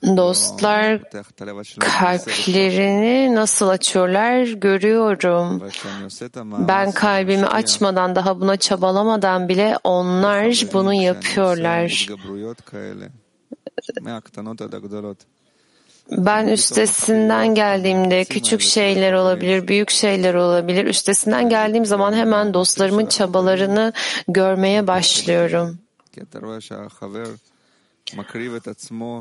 Dostlar 0.03 1.01
kalplerini 1.79 3.35
nasıl 3.35 3.67
açıyorlar 3.69 4.43
görüyorum. 4.43 5.61
Ben 6.67 6.91
kalbimi 6.91 7.45
açmadan 7.45 8.15
daha 8.15 8.39
buna 8.41 8.57
çabalamadan 8.57 9.49
bile 9.49 9.77
onlar 9.83 10.45
bunu 10.73 10.93
yapıyorlar. 10.93 12.07
Ben 16.11 16.47
üstesinden 16.47 17.55
geldiğimde 17.55 18.25
küçük 18.25 18.61
şeyler 18.61 19.13
olabilir, 19.13 19.67
büyük 19.67 19.89
şeyler 19.89 20.33
olabilir. 20.33 20.85
Üstesinden 20.85 21.49
geldiğim 21.49 21.85
zaman 21.85 22.13
hemen 22.13 22.53
dostlarımın 22.53 23.05
çabalarını 23.05 23.93
görmeye 24.27 24.87
başlıyorum. 24.87 25.79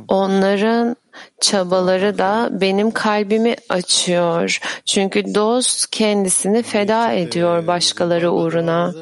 Onların 0.09 0.97
çabaları 1.41 2.19
da 2.19 2.49
benim 2.53 2.91
kalbimi 2.91 3.57
açıyor. 3.69 4.61
Çünkü 4.85 5.35
dost 5.35 5.91
kendisini 5.91 6.63
feda 6.63 7.13
ediyor 7.13 7.67
başkaları 7.67 8.33
uğruna. 8.33 8.95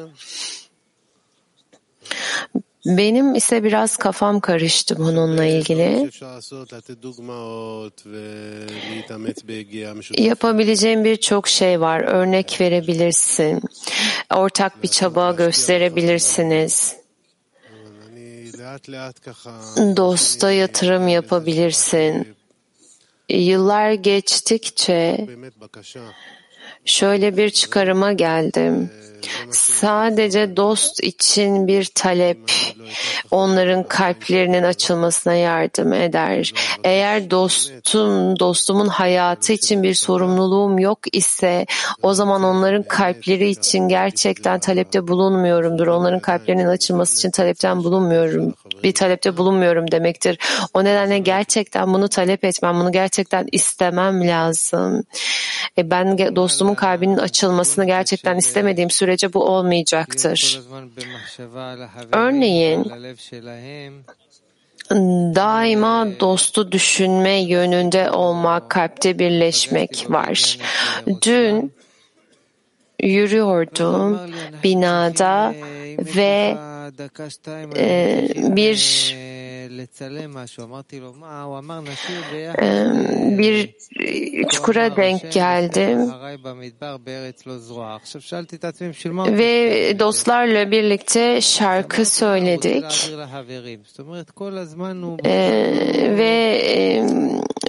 Benim 2.85 3.35
ise 3.35 3.63
biraz 3.63 3.97
kafam 3.97 4.39
karıştı 4.39 4.97
bununla 4.97 5.45
ilgili. 5.45 6.11
Yapabileceğim 10.17 11.03
birçok 11.03 11.47
şey 11.47 11.81
var. 11.81 11.99
Örnek 11.99 12.61
verebilirsin. 12.61 13.61
Ortak 14.35 14.83
bir 14.83 14.87
çaba 14.87 15.31
gösterebilirsiniz. 15.31 16.95
Dosta 19.97 20.51
yatırım 20.51 21.07
yapabilirsin. 21.07 22.35
Yıllar 23.29 23.91
geçtikçe 23.91 25.27
şöyle 26.85 27.37
bir 27.37 27.49
çıkarıma 27.49 28.13
geldim. 28.13 28.91
Sadece 29.51 30.57
dost 30.57 31.03
için 31.03 31.67
bir 31.67 31.85
talep 31.85 32.51
onların 33.31 33.83
kalplerinin 33.83 34.63
açılmasına 34.63 35.33
yardım 35.33 35.93
eder. 35.93 36.53
Eğer 36.83 37.31
dostum, 37.31 38.39
dostumun 38.39 38.87
hayatı 38.87 39.53
için 39.53 39.83
bir 39.83 39.93
sorumluluğum 39.93 40.79
yok 40.79 40.99
ise 41.11 41.65
o 42.01 42.13
zaman 42.13 42.43
onların 42.43 42.83
kalpleri 42.83 43.49
için 43.49 43.87
gerçekten 43.87 44.59
talepte 44.59 45.07
bulunmuyorumdur. 45.07 45.87
Onların 45.87 46.19
kalplerinin 46.19 46.67
açılması 46.67 47.17
için 47.17 47.31
talepten 47.31 47.83
bulunmuyorum. 47.83 48.53
Bir 48.83 48.93
talepte 48.93 49.37
bulunmuyorum 49.37 49.91
demektir. 49.91 50.39
O 50.73 50.83
nedenle 50.83 51.19
gerçekten 51.19 51.93
bunu 51.93 52.07
talep 52.07 52.43
etmem, 52.43 52.79
bunu 52.79 52.91
gerçekten 52.91 53.47
istemem 53.51 54.27
lazım. 54.27 55.03
E 55.77 55.89
ben 55.89 56.35
dostumun 56.35 56.75
kalbinin 56.75 57.17
açılmasını 57.17 57.85
gerçekten 57.85 58.37
istemediğim 58.37 58.89
sürece 58.89 59.12
bu 59.33 59.43
olmayacaktır. 59.43 60.61
Örneğin 62.11 62.91
daima 65.35 66.07
dostu 66.19 66.71
düşünme 66.71 67.43
yönünde 67.43 68.11
olmak, 68.11 68.69
kalpte 68.69 69.19
birleşmek 69.19 70.05
var. 70.09 70.59
Dün 71.21 71.73
yürüyordum 73.01 74.19
binada 74.63 75.55
ve 76.15 76.57
e, 77.75 78.27
bir 78.35 79.15
bir 83.37 83.75
çukura 84.49 84.95
denk 84.95 85.31
geldim 85.31 86.11
ve 89.37 89.99
dostlarla 89.99 90.71
birlikte 90.71 91.41
şarkı 91.41 92.05
söyledik 92.05 93.11
ve 96.17 96.61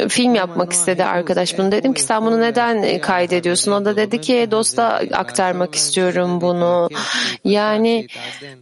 film 0.08 0.34
yapmak 0.34 0.72
istedi 0.72 1.04
arkadaş 1.04 1.58
bunu. 1.58 1.72
Dedim 1.72 1.94
ki 1.94 2.02
sen 2.02 2.26
bunu 2.26 2.40
neden 2.40 3.00
kaydediyorsun? 3.00 3.72
O 3.72 3.84
da 3.84 3.96
dedi 3.96 4.20
ki 4.20 4.48
dosta 4.50 4.84
aktarmak 5.12 5.74
istiyorum 5.74 6.40
bunu. 6.40 6.88
Yani 7.44 8.06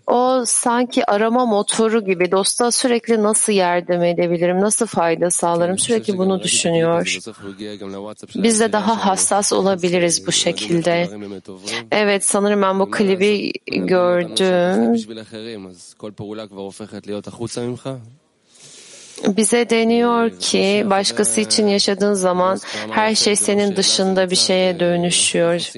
o 0.07 0.43
sanki 0.47 1.11
arama 1.11 1.47
motoru 1.47 2.05
gibi 2.05 2.31
dosta 2.33 2.71
sürekli 2.71 3.23
nasıl 3.23 3.32
yardım 3.53 4.03
edebilirim, 4.03 4.61
nasıl 4.61 4.87
fayda 4.87 5.31
sağlarım 5.31 5.79
sürekli 5.79 6.19
bunu 6.19 6.43
düşünüyor. 6.43 7.19
Biz 8.35 8.61
de 8.61 8.73
daha 8.73 9.07
hassas 9.07 9.53
olabiliriz 9.53 10.27
bu 10.27 10.33
şekilde. 10.33 11.09
Evet 11.93 12.25
sanırım 12.25 12.63
ben 12.63 12.81
bu 12.81 12.91
klibi 12.91 13.53
gördüm. 13.67 14.97
Bize 19.27 19.71
deniyor 19.71 20.31
ki 20.39 20.87
başkası 20.91 21.41
için 21.41 21.67
yaşadığın 21.67 22.15
zaman 22.15 22.59
her 22.91 23.15
şey 23.15 23.37
senin 23.37 23.77
dışında 23.77 24.31
bir 24.31 24.37
şeye 24.37 24.81
dönüşüyor. 24.81 25.71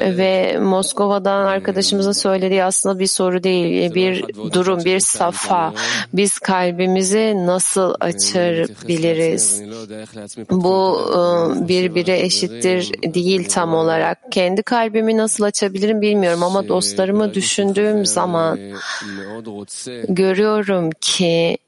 Ve 0.00 0.58
Moskova'dan 0.58 1.46
arkadaşımızın 1.46 2.12
söylediği 2.12 2.64
aslında 2.64 2.98
bir 2.98 3.06
soru 3.06 3.42
değil, 3.42 3.94
bir 3.94 4.24
durum, 4.52 4.84
bir 4.84 5.00
safa. 5.00 5.74
Biz 6.12 6.38
kalbimizi 6.38 7.34
nasıl 7.36 7.94
açabiliriz? 8.00 9.62
Bu 10.50 11.00
birbiri 11.68 12.12
eşittir 12.12 12.92
değil 13.14 13.48
tam 13.48 13.74
olarak. 13.74 14.32
Kendi 14.32 14.62
kalbimi 14.62 15.16
nasıl 15.16 15.44
açabilirim 15.44 16.02
bilmiyorum 16.02 16.42
ama 16.42 16.68
dostlarımı 16.68 17.34
düşündüğüm 17.34 18.06
zaman 18.06 18.58
görüyorum 20.08 20.90
ki 21.00 21.58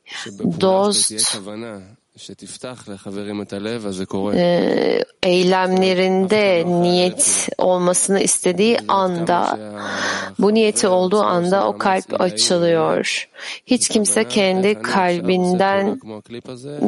dost 0.61 1.13
e, 1.13 1.19
eylemlerinde 5.23 6.65
niyet 6.67 7.49
olmasını 7.59 8.21
istediği 8.21 8.79
anda 8.89 9.59
bu 10.39 10.55
niyeti 10.55 10.89
olduğu 10.89 11.23
anda 11.23 11.67
o 11.69 11.79
kalp 11.79 12.21
açılıyor. 12.21 13.29
Hiç 13.67 13.89
kimse 13.89 14.29
kendi 14.29 14.83
kalbinden 14.83 16.01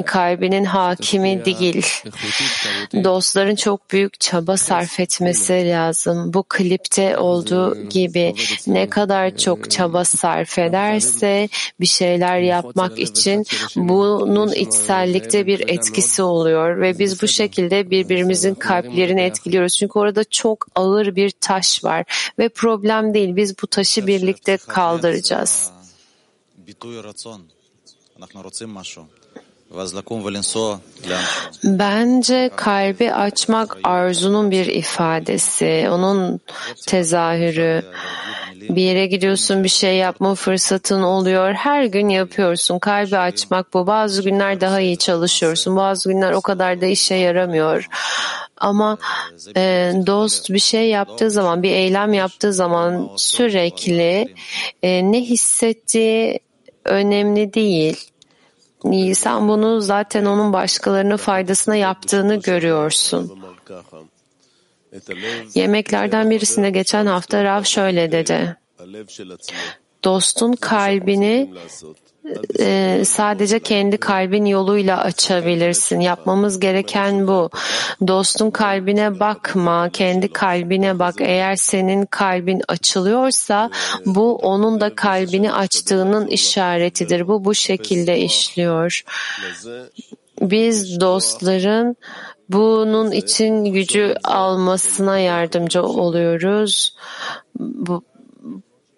kalbinin 0.06 0.64
hakimi 0.64 1.44
değil. 1.44 1.86
Dostların 3.04 3.54
çok 3.54 3.90
büyük 3.90 4.20
çaba 4.20 4.56
sarf 4.56 5.00
etmesi 5.00 5.68
lazım. 5.68 6.34
Bu 6.34 6.42
klipte 6.42 7.18
olduğu 7.18 7.88
gibi 7.88 8.34
ne 8.66 8.90
kadar 8.90 9.36
çok 9.36 9.70
çaba 9.70 10.04
sarf 10.04 10.58
ederse 10.58 11.48
bir 11.80 11.86
şeyler 11.86 12.38
yapmak 12.38 12.98
için 12.98 13.44
bunun 13.76 14.52
içsellikte 15.14 15.46
bir 15.46 15.68
etkisi 15.68 16.22
oluyor 16.22 16.80
ve 16.80 16.98
biz 16.98 17.22
bu 17.22 17.28
şekilde 17.28 17.90
birbirimizin 17.90 18.54
kalplerini 18.54 19.20
etkiliyoruz. 19.20 19.76
Çünkü 19.76 19.98
orada 19.98 20.24
çok 20.24 20.66
ağır 20.74 21.16
bir 21.16 21.30
taş 21.30 21.84
var 21.84 22.32
ve 22.38 22.48
problem 22.48 23.14
değil. 23.14 23.36
Biz 23.36 23.54
bu 23.62 23.66
taşı 23.66 24.06
birlikte 24.06 24.56
kaldıracağız. 24.56 25.70
Bence 31.64 32.50
kalbi 32.56 33.12
açmak 33.12 33.76
arzunun 33.84 34.50
bir 34.50 34.66
ifadesi, 34.66 35.88
onun 35.90 36.40
tezahürü. 36.86 37.82
Bir 38.60 38.82
yere 38.82 39.06
gidiyorsun 39.06 39.64
bir 39.64 39.68
şey 39.68 39.96
yapma 39.96 40.34
fırsatın 40.34 41.02
oluyor. 41.02 41.52
Her 41.54 41.84
gün 41.84 42.08
yapıyorsun. 42.08 42.78
Kalbi 42.78 43.18
açmak 43.18 43.74
bu. 43.74 43.86
Bazı 43.86 44.22
günler 44.22 44.60
daha 44.60 44.80
iyi 44.80 44.98
çalışıyorsun. 44.98 45.76
Bazı 45.76 46.08
günler 46.08 46.32
o 46.32 46.40
kadar 46.40 46.80
da 46.80 46.86
işe 46.86 47.14
yaramıyor. 47.14 47.88
Ama 48.56 48.98
e, 49.56 49.92
dost 50.06 50.50
bir 50.50 50.58
şey 50.58 50.88
yaptığı 50.88 51.30
zaman, 51.30 51.62
bir 51.62 51.70
eylem 51.70 52.12
yaptığı 52.12 52.52
zaman 52.52 53.10
sürekli 53.16 54.34
e, 54.82 55.12
ne 55.12 55.20
hissettiği 55.20 56.40
önemli 56.84 57.54
değil. 57.54 58.10
Sen 59.14 59.48
bunu 59.48 59.80
zaten 59.80 60.24
onun 60.24 60.52
başkalarının 60.52 61.16
faydasına 61.16 61.76
yaptığını 61.76 62.36
görüyorsun. 62.36 63.38
Yemeklerden 65.54 66.30
birisinde 66.30 66.70
geçen 66.70 67.06
hafta 67.06 67.44
Rav 67.44 67.62
şöyle 67.62 68.12
dedi. 68.12 68.56
Dostun 70.04 70.52
kalbini 70.52 71.50
e, 72.60 73.02
sadece 73.04 73.58
kendi 73.58 73.96
kalbin 73.96 74.44
yoluyla 74.44 75.00
açabilirsin. 75.00 76.00
Yapmamız 76.00 76.60
gereken 76.60 77.28
bu. 77.28 77.50
Dostun 78.08 78.50
kalbine 78.50 79.20
bakma, 79.20 79.90
kendi 79.92 80.32
kalbine 80.32 80.98
bak. 80.98 81.14
Eğer 81.18 81.56
senin 81.56 82.06
kalbin 82.06 82.62
açılıyorsa 82.68 83.70
bu 84.06 84.36
onun 84.36 84.80
da 84.80 84.94
kalbini 84.94 85.52
açtığının 85.52 86.26
işaretidir. 86.26 87.28
Bu 87.28 87.44
bu 87.44 87.54
şekilde 87.54 88.18
işliyor. 88.18 89.02
Biz 90.40 91.00
dostların 91.00 91.96
bunun 92.48 93.10
için 93.10 93.64
gücü 93.64 94.14
almasına 94.24 95.18
yardımcı 95.18 95.82
oluyoruz. 95.82 96.96
Bu, 97.58 98.04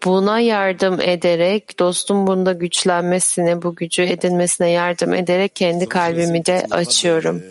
buna 0.04 0.40
yardım 0.40 1.00
ederek, 1.00 1.78
dostum 1.78 2.26
bunda 2.26 2.52
güçlenmesine, 2.52 3.62
bu 3.62 3.74
gücü 3.74 4.02
edinmesine 4.02 4.70
yardım 4.70 5.14
ederek 5.14 5.56
kendi 5.56 5.87
kalbimi 5.87 6.46
de 6.46 6.66
açıyorum. 6.70 7.42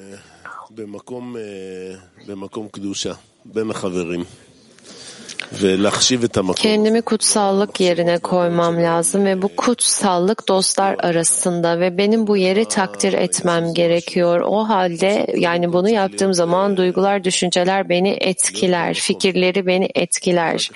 Kendimi 6.61 7.01
kutsallık 7.01 7.79
yerine 7.79 8.17
koymam 8.19 8.83
lazım 8.83 9.25
ve 9.25 9.41
bu 9.41 9.47
kutsallık 9.55 10.47
dostlar 10.47 10.95
arasında 10.99 11.79
ve 11.79 11.97
benim 11.97 12.27
bu 12.27 12.37
yeri 12.37 12.65
takdir 12.65 13.13
etmem 13.13 13.73
gerekiyor. 13.73 14.39
O 14.39 14.69
halde 14.69 15.27
yani 15.37 15.73
bunu 15.73 15.89
yaptığım 15.89 16.33
zaman 16.33 16.77
duygular, 16.77 17.23
düşünceler 17.23 17.89
beni 17.89 18.09
etkiler, 18.09 18.93
fikirleri 18.93 19.65
beni 19.67 19.89
etkiler. 19.95 20.71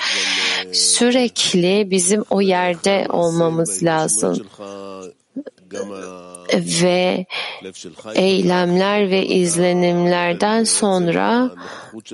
Sürekli 0.73 1.91
bizim 1.91 2.23
o 2.29 2.41
yerde 2.41 3.05
olmamız 3.09 3.83
lazım 3.83 4.47
ve 6.53 7.25
eylemler 8.15 9.09
ve 9.09 9.25
izlenimlerden 9.25 10.63
sonra 10.63 11.51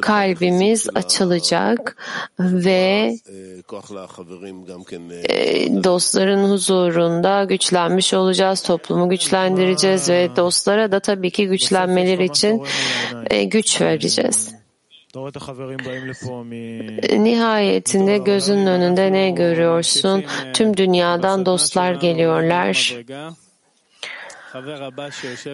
kalbimiz 0.02 0.88
açılacak 0.96 1.98
ve 2.40 3.16
dostların 5.84 6.50
huzurunda 6.50 7.44
güçlenmiş 7.44 8.14
olacağız, 8.14 8.64
toplumu 8.64 9.10
güçlendireceğiz 9.10 10.10
ve 10.10 10.30
dostlara 10.36 10.92
da 10.92 11.00
tabii 11.00 11.32
ki 11.32 11.48
güçlenmeleri 11.48 12.26
için 12.26 12.64
güç 13.52 13.82
vereceğiz. 13.82 14.56
Nihayetinde 17.18 18.18
gözünün 18.18 18.68
önünde 18.68 19.12
ne 19.12 19.30
görüyorsun? 19.30 20.24
Tüm 20.54 20.78
dünyadan 20.78 21.46
dostlar 21.46 21.94
geliyorlar. 21.94 22.96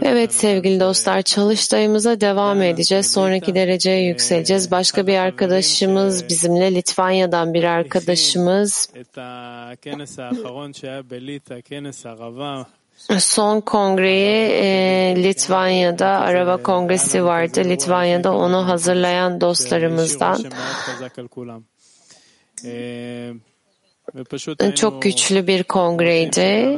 Evet 0.01 0.33
sevgili 0.33 0.79
dostlar 0.79 1.21
çalıştayımıza 1.21 2.21
devam 2.21 2.61
edeceğiz. 2.61 3.11
Sonraki 3.11 3.55
dereceye 3.55 4.07
yükseleceğiz. 4.07 4.71
Başka 4.71 5.07
bir 5.07 5.17
arkadaşımız 5.17 6.29
bizimle 6.29 6.75
Litvanya'dan 6.75 7.53
bir 7.53 7.63
arkadaşımız 7.63 8.89
Son 13.19 13.61
kongreyi 13.61 14.51
e, 14.51 15.23
Litvanya'da 15.23 16.07
araba 16.07 16.57
kongresi 16.57 17.23
vardı. 17.23 17.63
Litvanya'da 17.63 18.35
onu 18.35 18.67
hazırlayan 18.67 19.41
dostlarımızdan. 19.41 20.43
E, 22.65 23.33
çok 24.75 25.01
güçlü 25.01 25.47
bir 25.47 25.63
kongreydi. 25.63 26.77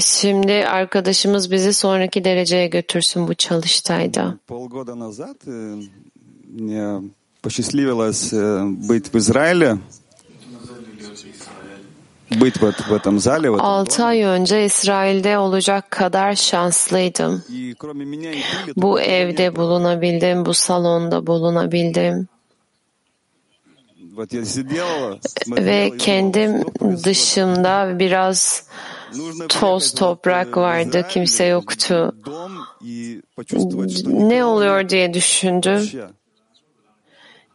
Şimdi 0.00 0.52
arkadaşımız 0.52 1.50
bizi 1.50 1.72
sonraki 1.72 2.24
dereceye 2.24 2.66
götürsün 2.66 3.28
bu 3.28 3.34
çalıştayda. 3.34 4.38
Э, 6.70 7.00
посчастливилось 7.42 8.32
э, 8.32 8.64
быть 8.88 9.08
в 9.12 9.16
Израиле, 9.16 9.78
быть 12.30 12.60
вот 12.60 12.76
в 12.76 12.92
этом 12.92 13.18
зале. 13.18 13.50
В 13.50 13.56
этом 13.56 14.04
ay 14.06 14.22
önce 14.22 14.64
İsrail'de 14.64 15.38
olacak 15.38 15.90
kadar 15.90 16.34
şanslıydım. 16.34 17.42
Bu 18.76 19.00
evde 19.00 19.56
bulunabildim, 19.56 20.46
bu 20.46 20.54
salonda 20.54 21.26
bulunabildim 21.26 22.28
Ve 25.47 25.87
и 25.87 25.89
думал, 25.91 25.97
kendim 25.97 26.61
что 26.61 26.71
происходит? 26.71 27.05
dışımda 27.05 27.99
biraz 27.99 28.67
Нужно 29.13 29.47
toz 29.47 29.83
приехать 29.93 29.99
toprak 29.99 30.47
вот, 30.47 30.57
э, 30.57 30.59
в 30.59 30.61
vardı, 30.61 30.89
Израиль, 30.99 31.09
kimse 31.13 31.45
yoktu. 31.45 32.13
дом 32.25 32.51
и 32.81 33.21
почувствовать, 33.35 33.91
что 33.97 34.09
Ne 34.09 34.35
никого 34.39 34.51
oluyor 34.51 34.79
нет 34.83 34.89
diye 34.89 35.13
düşündüm. 35.13 35.79
вообще. 35.79 36.09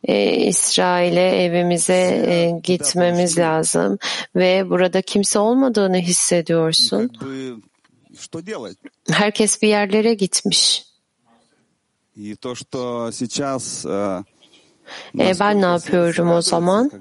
e, 0.05 0.37
İsrail'e 0.47 1.45
evimize 1.45 2.25
e, 2.27 2.61
gitmemiz 2.65 3.39
lazım 3.39 3.99
ve 4.37 4.71
burada 4.71 5.03
kimse 5.03 5.39
olmadığını 5.39 5.97
hissediyorsun. 5.99 7.09
Как 7.09 7.21
бы, 7.29 7.61
что 8.17 8.47
делать? 8.47 8.77
Herkes 9.11 9.63
bir 9.63 9.69
yerlere 9.69 10.15
gitmiş. 10.15 10.85
И 12.17 12.35
то, 12.37 12.55
что 12.55 13.11
сейчас 13.13 13.85
э, 13.87 14.23
e, 15.20 15.40
ben 15.40 15.62
ne 15.62 15.66
yapıyorum 15.66 16.32
o 16.32 16.42
zaman? 16.42 16.92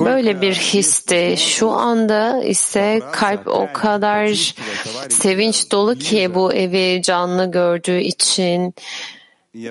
Böyle 0.00 0.40
bir 0.40 0.54
histe. 0.54 1.36
Şu 1.36 1.70
anda 1.70 2.44
ise 2.44 3.00
kalp 3.12 3.48
o 3.48 3.72
kadar 3.72 4.54
sevinç 5.08 5.72
dolu 5.72 5.94
ki 5.94 6.34
bu 6.34 6.52
evi 6.52 7.02
canlı 7.02 7.50
gördüğü 7.50 8.00
için 8.00 8.74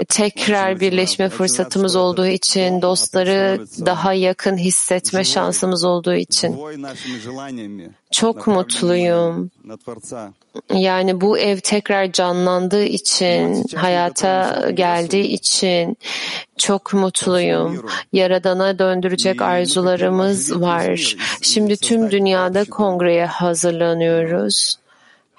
tekrar 0.10 0.80
birleşme 0.80 1.30
fırsatımız 1.30 1.96
olduğu 1.96 2.28
için, 2.28 2.82
dostları 2.82 3.66
daha 3.86 4.14
yakın 4.14 4.58
hissetme 4.58 5.24
şansımız 5.24 5.84
olduğu 5.84 6.14
için. 6.14 6.58
Çok 8.12 8.48
mutluyum. 8.48 9.52
Yani 10.74 11.22
bu 11.22 11.38
ev 11.38 11.60
tekrar 11.60 12.12
canlandığı 12.12 12.84
için, 12.84 13.66
hayata 13.76 14.70
geldiği 14.74 15.24
için 15.24 15.98
çok 16.58 16.94
mutluyum. 16.94 17.86
Yaradana 18.14 18.80
döndürecek 18.80 19.42
arzularımız 19.42 20.62
var. 20.62 21.16
Şimdi 21.42 21.78
tüm 21.78 22.12
dünyada 22.12 22.66
kongreye 22.66 23.26
hazırlanıyoruz. 23.26 24.83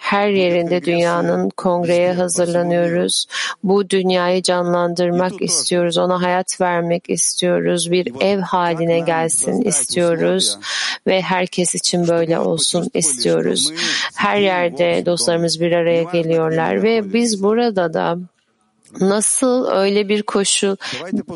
Her 0.04 0.28
yerinde 0.28 0.84
dünyanın 0.84 1.50
kongreye 1.50 2.12
hazırlanıyoruz. 2.12 3.26
Bu 3.62 3.90
dünyayı 3.90 4.42
canlandırmak 4.42 5.42
istiyoruz. 5.42 5.98
Ona 5.98 6.22
hayat 6.22 6.60
vermek 6.60 7.10
istiyoruz. 7.10 7.90
Bir 7.90 8.12
ev 8.20 8.40
haline 8.40 9.00
gelsin 9.00 9.62
istiyoruz. 9.62 10.58
Ve 11.06 11.22
herkes 11.22 11.74
için 11.74 12.08
böyle 12.08 12.38
olsun 12.38 12.90
istiyoruz. 12.94 13.72
Her 14.14 14.36
yerde 14.36 15.06
dostlarımız 15.06 15.60
bir 15.60 15.72
araya 15.72 16.02
geliyorlar 16.02 16.82
ve 16.82 17.12
biz 17.12 17.42
burada 17.42 17.94
da 17.94 18.18
Nasıl 19.00 19.66
öyle 19.66 20.08
bir 20.08 20.22
koşul 20.22 20.76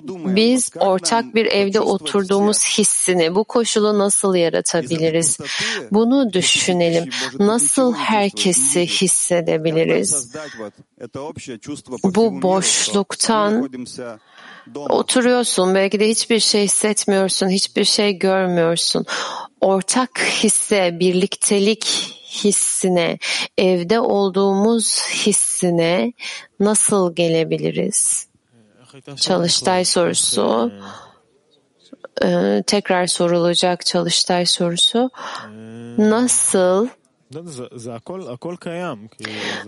biz 0.07 0.71
ortak 0.81 1.35
bir 1.35 1.47
evde 1.47 1.81
oturduğumuz 1.81 2.65
hissini 2.79 3.35
bu 3.35 3.45
koşulu 3.45 3.99
nasıl 3.99 4.35
yaratabiliriz? 4.35 5.39
Bunu 5.91 6.33
düşünelim. 6.33 7.11
Nasıl 7.39 7.95
herkesi 7.95 8.87
hissedebiliriz? 8.87 10.33
Bu 12.05 12.43
boşluktan 12.43 13.71
oturuyorsun 14.75 15.75
belki 15.75 16.01
de 16.01 16.09
hiçbir 16.09 16.41
şey 16.41 16.63
hissetmiyorsun, 16.65 17.49
hiçbir 17.49 17.85
şey 17.85 18.19
görmüyorsun. 18.19 19.05
Ortak 19.61 20.21
hisse, 20.21 20.97
birliktelik 21.01 22.18
hissine, 22.29 23.19
evde 23.59 24.01
olduğumuz 24.01 25.03
hissine 25.27 26.13
nasıl 26.61 27.15
gelebiliriz? 27.15 28.29
Çalıştay 29.17 29.85
sorusu 29.85 30.73
ee, 32.25 32.63
tekrar 32.67 33.07
sorulacak 33.07 33.87
çalıştay 33.87 34.47
sorusu 34.47 35.11
nasıl 35.99 36.89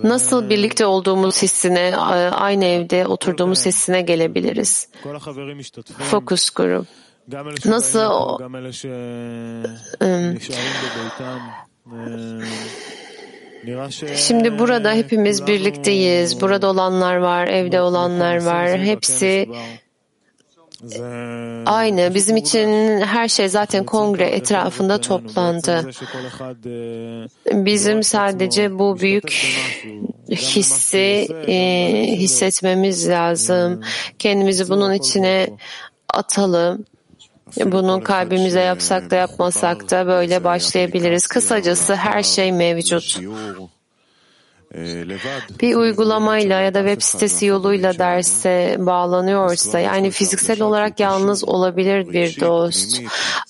Nasıl 0.02 0.50
birlikte 0.50 0.86
olduğumuz 0.86 1.42
hissine, 1.42 1.96
aynı 2.32 2.64
evde 2.64 3.06
oturduğumuz 3.06 3.66
hissine 3.66 4.02
gelebiliriz? 4.02 4.88
Fokus 6.10 6.50
grup. 6.50 6.86
Nasıl 7.64 8.38
ıı, 10.02 10.36
Şimdi 14.16 14.58
burada 14.58 14.92
hepimiz 14.92 15.46
birlikteyiz. 15.46 16.40
Burada 16.40 16.68
olanlar 16.70 17.16
var, 17.16 17.48
evde 17.48 17.80
olanlar 17.80 18.44
var. 18.44 18.78
Hepsi 18.78 19.48
Aynı. 21.66 22.14
Bizim 22.14 22.36
için 22.36 23.00
her 23.00 23.28
şey 23.28 23.48
zaten 23.48 23.84
kongre 23.84 24.24
etrafında 24.24 25.00
toplandı. 25.00 25.90
Bizim 27.52 28.02
sadece 28.02 28.78
bu 28.78 29.00
büyük 29.00 29.56
hissi 30.30 31.28
e, 31.46 32.16
hissetmemiz 32.16 33.08
lazım. 33.08 33.80
Kendimizi 34.18 34.68
bunun 34.68 34.92
içine 34.92 35.50
atalım 36.14 36.84
bunu 37.64 38.02
kalbimize 38.02 38.60
yapsak 38.60 39.10
da 39.10 39.16
yapmasak 39.16 39.90
da 39.90 40.06
böyle 40.06 40.44
başlayabiliriz. 40.44 41.26
Kısacası 41.26 41.94
her 41.94 42.22
şey 42.22 42.52
mevcut 42.52 43.20
bir 45.60 45.74
uygulamayla 45.74 46.60
ya 46.60 46.74
da 46.74 46.78
web 46.78 47.02
sitesi 47.02 47.46
yoluyla 47.46 47.98
derse 47.98 48.76
bağlanıyorsa 48.78 49.78
yani 49.78 50.10
fiziksel 50.10 50.62
olarak 50.62 51.00
yalnız 51.00 51.44
olabilir 51.44 52.12
bir 52.12 52.40
dost 52.40 53.02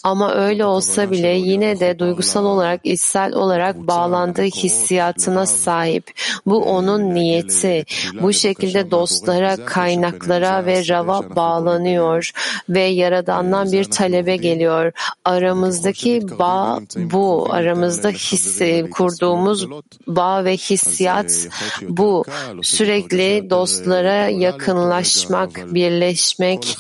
ama 0.03 0.35
öyle 0.35 0.65
olsa 0.65 1.11
bile 1.11 1.29
yine 1.29 1.81
de 1.81 1.99
duygusal 1.99 2.45
olarak 2.45 2.81
içsel 2.85 3.35
olarak 3.35 3.77
bağlandığı 3.77 4.43
hissiyatına 4.43 5.47
sahip. 5.47 6.11
Bu 6.47 6.65
onun 6.65 7.15
niyeti. 7.15 7.85
Bu 8.21 8.33
şekilde 8.33 8.91
dostlara, 8.91 9.57
kaynaklara 9.65 10.67
ve 10.67 10.89
rava 10.89 11.37
bağlanıyor 11.37 12.31
ve 12.69 12.81
yaradandan 12.81 13.73
bir 13.73 13.85
talebe 13.85 14.37
geliyor. 14.37 14.93
Aramızdaki 15.25 16.39
bağ 16.39 16.81
bu. 16.97 17.49
Aramızda 17.51 18.09
hissi, 18.09 18.87
kurduğumuz 18.91 19.67
bağ 20.07 20.45
ve 20.45 20.57
hissiyat 20.57 21.10
bu. 21.89 22.25
Sürekli 22.63 23.51
dostlara 23.51 24.29
yakınlaşmak, 24.29 25.75
birleşmek. 25.75 26.79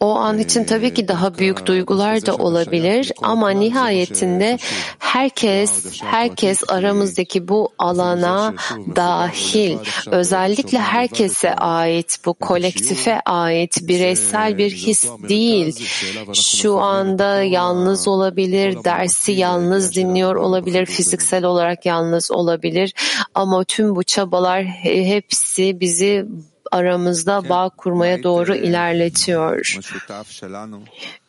O 0.00 0.16
an 0.16 0.38
için 0.38 0.64
tabii 0.64 0.94
ki 0.94 1.08
daha 1.08 1.38
büyük 1.38 1.66
duygular 1.66 2.26
da 2.26 2.36
olabilir 2.36 3.12
ama 3.22 3.50
nihayetinde 3.50 4.58
herkes 4.98 6.02
herkes 6.02 6.62
aramızdaki 6.68 7.48
bu 7.48 7.68
alana 7.78 8.54
dahil. 8.96 9.78
Özellikle 10.06 10.78
herkese 10.78 11.54
ait 11.54 12.18
bu 12.24 12.34
kolektife 12.34 13.20
ait 13.26 13.88
bireysel 13.88 14.58
bir 14.58 14.70
his 14.70 15.08
değil. 15.28 15.86
Şu 16.32 16.78
anda 16.78 17.42
yalnız 17.42 18.08
olabilir, 18.08 18.84
dersi 18.84 19.32
yalnız 19.32 19.94
dinliyor 19.94 20.36
olabilir, 20.36 20.59
fiziksel 20.84 21.44
olarak 21.44 21.86
yalnız 21.86 22.30
olabilir. 22.30 22.94
Ama 23.34 23.64
tüm 23.64 23.96
bu 23.96 24.02
çabalar 24.02 24.64
hepsi 24.82 25.80
bizi 25.80 26.26
aramızda 26.70 27.48
bağ 27.48 27.68
kurmaya 27.68 28.22
doğru 28.22 28.54
ilerletiyor. 28.54 29.78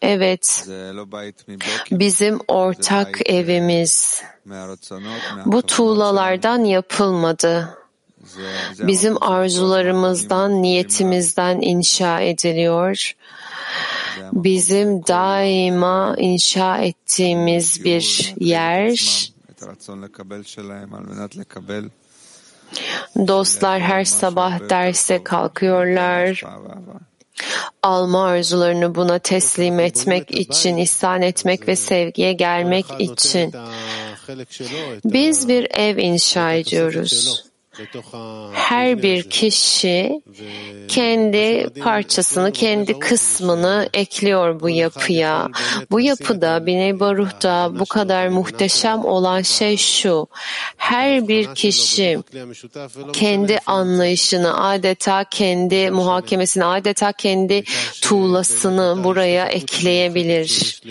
Evet, 0.02 0.68
bizim 1.92 2.40
ortak 2.48 3.30
evimiz. 3.30 4.24
bu 5.46 5.62
tuğlalardan 5.62 6.64
yapılmadı. 6.64 7.78
Bizim 8.80 9.24
arzularımızdan, 9.24 10.62
niyetimizden 10.62 11.62
inşa 11.62 12.22
ediliyor. 12.22 13.14
Bizim 14.34 15.08
daima 15.08 16.16
inşa 16.18 16.78
ettiğimiz 16.78 17.84
bir 17.84 18.34
yer. 18.40 19.32
Dostlar 23.28 23.82
her 23.82 24.06
sabah 24.06 24.70
derse 24.70 25.24
kalkıyorlar. 25.24 26.44
Alma 27.84 28.26
arzularını 28.26 28.96
buna 28.96 29.20
teslim 29.20 29.80
etmek 29.80 30.32
için, 30.32 30.78
ihsan 30.78 31.22
etmek 31.22 31.68
ve 31.68 31.76
sevgiye 31.76 32.34
gelmek 32.34 32.86
için. 33.00 33.54
Biz 35.06 35.48
bir 35.48 35.68
ev 35.72 35.98
inşa 35.98 36.54
ediyoruz. 36.54 37.51
Her 38.54 39.04
bir 39.04 39.30
kişi 39.30 40.22
kendi 40.88 41.70
parçasını, 41.84 42.52
kendi 42.52 43.00
kısmını 43.00 43.90
ekliyor 43.94 44.60
bu 44.60 44.70
yapıya. 44.70 45.50
Bu 45.92 46.02
yapıda, 46.02 46.66
Biney 46.66 47.00
Baruh'ta 47.00 47.80
bu 47.80 47.86
kadar 47.86 48.28
muhteşem 48.28 49.06
olan 49.06 49.42
şey 49.42 49.78
şu. 49.78 50.28
Her 50.78 51.28
bir 51.28 51.56
kişi 51.56 52.20
kendi 53.14 53.60
anlayışını, 53.66 54.68
adeta 54.68 55.24
kendi 55.24 55.92
muhakemesini, 55.92 56.66
adeta 56.66 57.14
kendi 57.14 57.64
tuğlasını 58.02 59.04
buraya 59.04 59.46
ekleyebilir. 59.48 60.82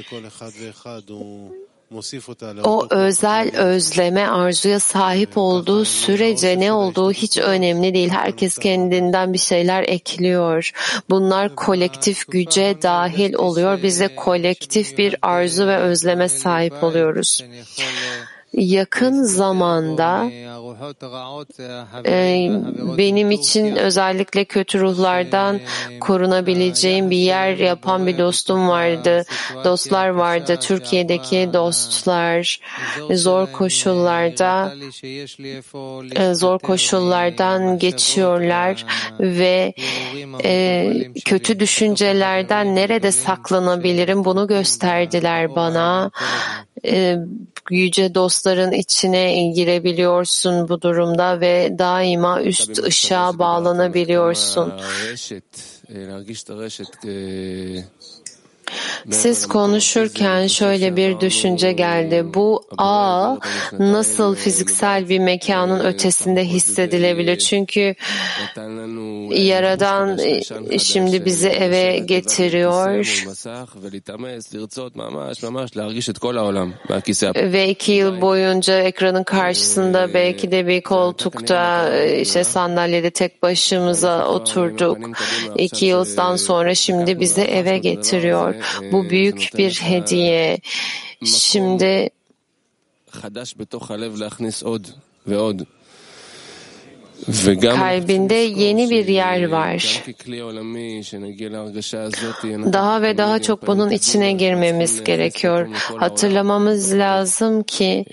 O 2.65 2.87
özel 2.91 3.57
özleme 3.57 4.27
arzuya 4.27 4.81
sahip 4.81 5.31
olduğu 5.39 5.85
sürece 5.85 6.61
ne 6.61 6.73
olduğu 6.73 7.13
hiç 7.13 7.39
önemli 7.39 7.95
değil. 7.95 8.09
Herkes 8.09 8.59
kendinden 8.59 9.33
bir 9.33 9.39
şeyler 9.39 9.83
ekliyor. 9.83 10.71
Bunlar 11.11 11.55
kolektif 11.55 12.29
güce 12.29 12.77
dahil 12.83 13.35
oluyor. 13.35 13.83
Biz 13.83 14.01
de 14.01 14.17
kolektif 14.17 14.99
bir 14.99 15.17
arzu 15.23 15.67
ve 15.67 15.77
özleme 15.77 16.29
sahip 16.29 16.85
oluyoruz 16.85 17.45
yakın 18.53 19.23
zamanda 19.23 20.31
e, 22.07 22.51
benim 22.99 23.31
için 23.31 23.77
özellikle 23.77 24.45
kötü 24.45 24.81
ruhlardan 24.81 25.61
korunabileceğim 26.01 27.11
bir 27.11 27.17
yer 27.17 27.57
yapan 27.57 28.07
bir 28.07 28.19
dostum 28.19 28.69
vardı. 28.69 29.25
Dostlar 29.65 30.09
vardı. 30.09 30.57
Türkiye'deki 30.61 31.51
dostlar 31.53 32.61
zor 33.11 33.53
koşullarda 33.53 34.73
e, 36.17 36.35
zor 36.35 36.59
koşullardan 36.59 37.79
geçiyorlar 37.79 38.87
ve 39.21 39.75
e, 40.45 40.93
kötü 41.25 41.61
düşüncelerden 41.61 42.77
nerede 42.77 43.13
saklanabilirim 43.13 44.25
bunu 44.25 44.47
gösterdiler 44.47 45.55
bana. 45.57 46.11
E, 46.87 47.17
yüce 47.71 48.15
dostların 48.15 48.73
içine 48.73 49.49
girebiliyorsun 49.53 50.69
bu 50.69 50.83
durumda 50.83 51.41
ve 51.41 51.79
daima 51.79 52.43
üst 52.43 52.79
ışığa 52.79 53.39
bağlanabiliyorsun. 53.39 54.73
Siz 59.11 59.47
konuşurken 59.47 60.47
şöyle 60.47 60.97
bir 60.97 61.21
düşünce 61.21 61.73
geldi. 61.73 62.25
Bu 62.35 62.65
ağ 62.79 63.37
nasıl 63.79 64.35
fiziksel 64.35 65.09
bir 65.09 65.19
mekanın 65.19 65.81
ötesinde 65.81 66.45
hissedilebilir? 66.45 67.39
Çünkü 67.39 67.95
Yaradan 69.31 70.19
şimdi 70.79 71.25
bizi 71.25 71.49
eve 71.49 71.99
getiriyor 71.99 73.05
ve 77.37 77.69
iki 77.69 77.93
yıl 77.93 78.21
boyunca 78.21 78.81
ekranın 78.81 79.25
karşısında 79.25 80.15
belki 80.15 80.51
de 80.51 80.67
bir 80.67 80.83
koltukta 80.83 81.91
işte 82.07 82.45
sandalyede 82.45 83.11
tek 83.11 83.43
başımıza 83.43 84.27
oturduk. 84.29 84.99
İki 85.57 85.87
yıldan 85.87 86.37
sonra 86.37 86.75
şimdi 86.75 87.21
bizi 87.21 87.41
eve 87.41 87.79
getiriyor. 87.79 88.55
Bu 88.93 89.11
büyük 89.11 89.51
bir 89.59 89.81
hediye. 89.81 90.59
Şimdi 91.25 92.11
kalbinde 97.77 98.35
yeni 98.35 98.91
bir 98.91 99.09
yer 99.09 99.49
var. 99.49 100.03
Daha 102.73 103.03
ve 103.03 103.19
daha 103.19 103.43
çok 103.43 103.67
bunun 103.67 103.91
içine 103.91 104.33
girmemiz 104.33 105.05
gerekiyor. 105.05 105.69
Hatırlamamız 105.97 106.95
lazım 106.95 107.63
ki 107.63 108.05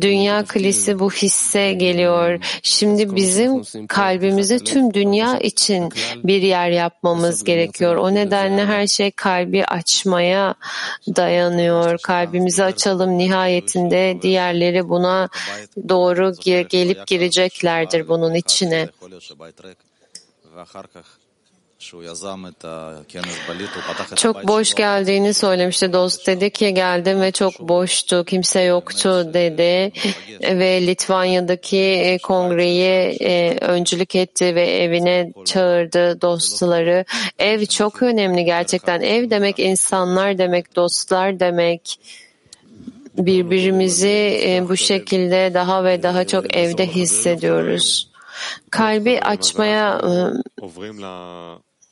dünya 0.00 0.44
kilisi 0.44 0.98
bu 0.98 1.10
hisse 1.10 1.72
geliyor. 1.72 2.40
Şimdi 2.62 3.16
bizim 3.16 3.62
kalbimize 3.88 4.58
tüm 4.58 4.94
dünya 4.94 5.38
için 5.38 5.88
bir 6.24 6.42
yer 6.42 6.70
yapmamız 6.70 7.44
gerekiyor. 7.44 7.96
O 7.96 8.14
nedenle 8.14 8.66
her 8.66 8.86
şey 8.86 9.10
kalbi 9.10 9.64
açmaya 9.64 10.54
dayanıyor. 11.16 11.98
Kalbimizi 12.02 12.64
açalım 12.64 13.18
nihayetinde 13.18 14.18
diğerleri 14.22 14.88
buna 14.88 15.28
doğru 15.88 16.32
gelip 16.68 17.06
gireceklerdir 17.06 18.08
bunun 18.08 18.34
için 18.34 18.47
içine. 18.48 18.88
Çok 24.16 24.48
boş 24.48 24.74
geldiğini 24.74 25.34
söylemişti 25.34 25.92
dost. 25.92 26.26
Dedi 26.26 26.50
ki 26.50 26.74
geldim 26.74 27.20
ve 27.20 27.32
çok 27.32 27.60
boştu, 27.60 28.24
kimse 28.24 28.60
yoktu 28.60 29.30
dedi. 29.34 29.92
Ve 30.42 30.86
Litvanya'daki 30.86 32.18
kongreyi 32.22 33.16
öncülük 33.60 34.14
etti 34.14 34.54
ve 34.54 34.66
evine 34.66 35.32
çağırdı 35.44 36.20
dostları. 36.20 37.04
Ev 37.38 37.66
çok 37.66 38.02
önemli 38.02 38.44
gerçekten. 38.44 39.00
Ev 39.00 39.30
demek 39.30 39.58
insanlar 39.58 40.38
demek, 40.38 40.76
dostlar 40.76 41.40
demek. 41.40 42.00
Birbirimizi 43.18 44.64
bu 44.68 44.76
şekilde 44.76 45.54
daha 45.54 45.84
ve 45.84 46.02
daha 46.02 46.26
çok 46.26 46.56
evde 46.56 46.86
hissediyoruz 46.86 48.07
kalbi 48.70 49.20
açmaya 49.20 50.00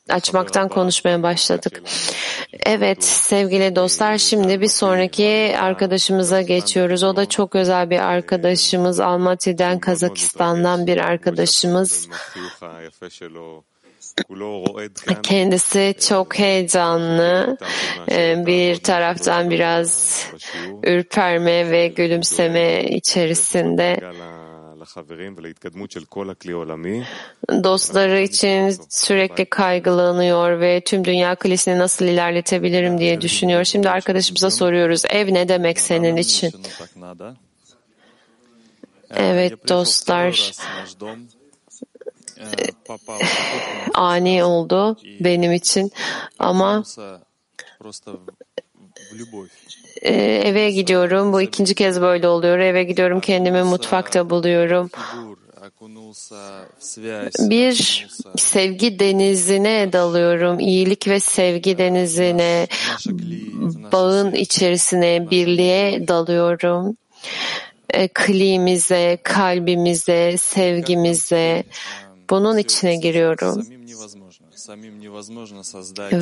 açmaktan 0.09 0.68
konuşmaya 0.68 1.22
başladık. 1.22 1.82
Evet 2.66 3.04
sevgili 3.04 3.76
dostlar 3.76 4.18
şimdi 4.18 4.61
bir 4.61 4.68
sonraki 4.68 5.54
arkadaşımıza 5.59 6.42
geçiyoruz. 6.42 7.03
O 7.03 7.16
da 7.16 7.28
çok 7.28 7.55
özel 7.55 7.90
bir 7.90 7.99
arkadaşımız. 7.99 9.01
Almaty'den 9.01 9.78
Kazakistan'dan 9.78 10.86
bir 10.86 10.99
arkadaşımız. 10.99 12.09
Kendisi 15.22 15.94
çok 16.01 16.38
heyecanlı. 16.38 17.59
Ee, 18.11 18.42
bir 18.47 18.76
taraftan 18.76 19.51
biraz 19.51 20.22
ürperme 20.82 21.70
ve 21.70 21.88
gülümseme 21.88 22.84
içerisinde. 22.84 24.01
Dostları 27.64 28.20
için 28.20 28.76
sürekli 28.89 29.47
kaygılanıyor 29.47 30.61
ve 30.61 30.80
tüm 30.80 31.05
dünya 31.05 31.34
kilisini 31.34 31.78
nasıl 31.78 32.05
ilerletebilirim 32.05 32.99
diye 32.99 33.20
düşünüyor. 33.20 33.64
Şimdi 33.64 33.91
arkadaşımıza 33.91 34.51
soruyoruz. 34.51 35.03
Ev 35.11 35.34
ne 35.34 35.49
demek 35.49 35.80
senin 35.80 36.16
için? 36.16 36.53
Evet 39.11 39.68
dostlar. 39.68 40.53
ani 43.95 44.45
oldu 44.45 44.97
benim 45.20 45.53
için. 45.53 45.93
Ama 46.39 46.84
eve 50.03 50.70
gidiyorum. 50.70 51.32
Bu 51.32 51.40
ikinci 51.42 51.74
kez 51.74 52.01
böyle 52.01 52.28
oluyor. 52.28 52.59
Eve 52.59 52.84
gidiyorum 52.84 53.20
kendimi 53.20 53.62
mutfakta 53.62 54.30
buluyorum. 54.30 54.90
Bir 57.38 58.07
sevgi 58.36 58.99
denizine 58.99 59.92
dalıyorum. 59.92 60.61
İyilik 60.61 61.09
ve 61.09 61.20
sevgi 61.20 61.78
denizine, 61.78 62.68
bağın 63.92 64.34
içerisine, 64.34 65.30
birliğe 65.30 66.09
dalıyorum. 66.09 66.97
E, 67.90 68.09
klimize, 68.09 69.18
kalbimize, 69.22 70.36
sevgimize, 70.38 71.64
bunun 72.30 72.59
içine 72.59 72.97
giriyorum. 72.97 73.66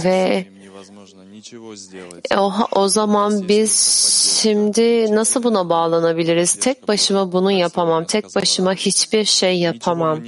Ve 0.04 0.46
o, 2.38 2.52
o 2.72 2.88
zaman 2.88 3.48
biz 3.48 3.72
şimdi 4.42 5.14
nasıl 5.14 5.42
buna 5.42 5.68
bağlanabiliriz? 5.68 6.54
Tek 6.54 6.88
başıma 6.88 7.32
bunu 7.32 7.50
yapamam. 7.52 8.04
Tek 8.04 8.24
başıma 8.36 8.74
hiçbir 8.74 9.24
şey 9.24 9.58
yapamam. 9.60 10.18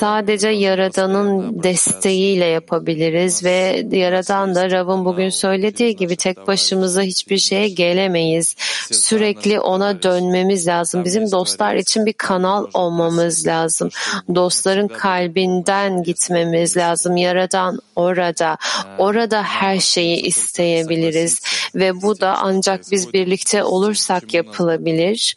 Sadece 0.00 0.48
Yaradan'ın 0.48 1.62
desteğiyle 1.62 2.44
yapabiliriz 2.44 3.44
ve 3.44 3.86
Yaradan 3.92 4.54
da 4.54 4.70
Rav'ın 4.70 5.04
bugün 5.04 5.28
söylediği 5.28 5.96
gibi 5.96 6.16
tek 6.16 6.46
başımıza 6.46 7.02
hiçbir 7.02 7.38
şeye 7.38 7.68
gelemeyiz. 7.68 8.54
Sürekli 8.92 9.60
ona 9.60 10.02
dönmemiz 10.02 10.66
lazım. 10.66 11.04
Bizim 11.04 11.30
dostlar 11.30 11.74
için 11.74 12.06
bir 12.06 12.12
kanal 12.12 12.66
olmamız 12.74 13.46
lazım. 13.46 13.88
Dostların 14.34 14.88
kalbinden 14.88 16.02
gitmemiz 16.02 16.76
lazım. 16.76 17.16
Yaradan 17.16 17.78
orada. 17.96 18.56
Orada 18.98 19.42
her 19.42 19.80
şeyi 19.80 20.22
isteyebiliriz 20.22 21.42
ve 21.74 22.02
bu 22.02 22.20
da 22.20 22.38
ancak 22.42 22.80
biz 22.90 23.12
birlikte 23.12 23.64
olursak 23.64 24.34
yapılabilir. 24.34 25.34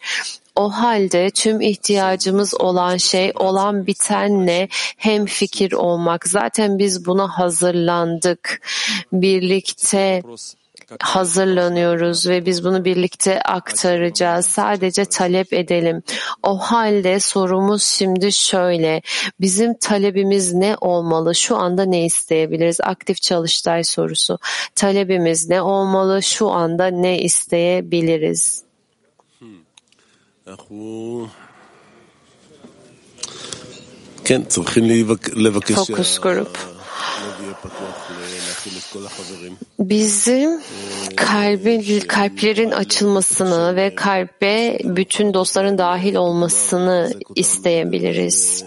O 0.56 0.70
halde 0.70 1.30
tüm 1.30 1.60
ihtiyacımız 1.60 2.54
olan 2.60 2.96
şey 2.96 3.32
olan 3.34 3.86
bitenle 3.86 4.68
hem 4.96 5.26
fikir 5.26 5.72
olmak. 5.72 6.28
Zaten 6.28 6.78
biz 6.78 7.06
buna 7.06 7.28
hazırlandık. 7.28 8.62
Birlikte 9.12 10.22
hazırlanıyoruz 11.00 12.28
ve 12.28 12.46
biz 12.46 12.64
bunu 12.64 12.84
birlikte 12.84 13.42
aktaracağız. 13.42 14.46
Sadece 14.46 15.04
talep 15.04 15.52
edelim. 15.52 16.02
O 16.42 16.58
halde 16.58 17.20
sorumuz 17.20 17.82
şimdi 17.82 18.32
şöyle. 18.32 19.02
Bizim 19.40 19.74
talebimiz 19.74 20.54
ne 20.54 20.76
olmalı? 20.80 21.34
Şu 21.34 21.56
anda 21.56 21.84
ne 21.84 22.04
isteyebiliriz? 22.04 22.80
Aktif 22.80 23.22
çalıştay 23.22 23.84
sorusu. 23.84 24.38
Talebimiz 24.74 25.48
ne 25.48 25.62
olmalı? 25.62 26.22
Şu 26.22 26.50
anda 26.50 26.86
ne 26.86 27.18
isteyebiliriz? 27.18 28.63
Fokus 35.86 36.18
grup. 36.20 36.58
Bizim 39.78 40.60
kalbin, 41.16 42.00
kalplerin 42.00 42.70
açılmasını 42.70 43.76
ve 43.76 43.94
kalbe 43.94 44.78
bütün 44.84 45.34
dostların 45.34 45.78
dahil 45.78 46.14
olmasını 46.14 47.12
isteyebiliriz. 47.34 48.64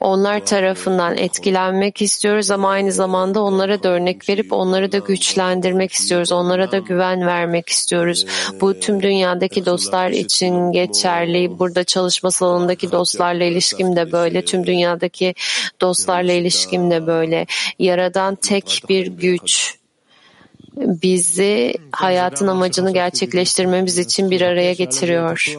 Onlar 0.00 0.46
tarafından 0.46 1.16
etkilenmek 1.18 2.02
istiyoruz 2.02 2.50
ama 2.50 2.70
aynı 2.70 2.92
zamanda 2.92 3.42
onlara 3.42 3.82
da 3.82 3.88
örnek 3.88 4.28
verip 4.28 4.52
onları 4.52 4.92
da 4.92 4.98
güçlendirmek 4.98 5.92
istiyoruz. 5.92 6.32
Onlara 6.32 6.72
da 6.72 6.78
güven 6.78 7.26
vermek 7.26 7.68
istiyoruz. 7.68 8.26
Bu 8.60 8.80
tüm 8.80 9.02
dünyadaki 9.02 9.66
dostlar 9.66 10.10
için 10.10 10.72
geçerli. 10.72 11.58
Burada 11.58 11.84
çalışma 11.84 12.30
salonundaki 12.30 12.92
dostlarla 12.92 13.44
ilişkim 13.44 13.96
de 13.96 14.12
böyle. 14.12 14.44
Tüm 14.44 14.66
dünyadaki 14.66 15.34
dostlarla 15.80 16.32
ilişkim 16.32 16.90
de 16.90 17.06
böyle. 17.06 17.46
Yaradan 17.78 18.34
tek 18.34 18.82
bir 18.88 19.06
güç 19.06 19.76
bizi 20.76 21.74
hayatın 21.92 22.46
amacını 22.46 22.92
gerçekleştirmemiz 22.92 23.98
için 23.98 24.30
bir 24.30 24.40
araya 24.40 24.72
getiriyor. 24.72 25.56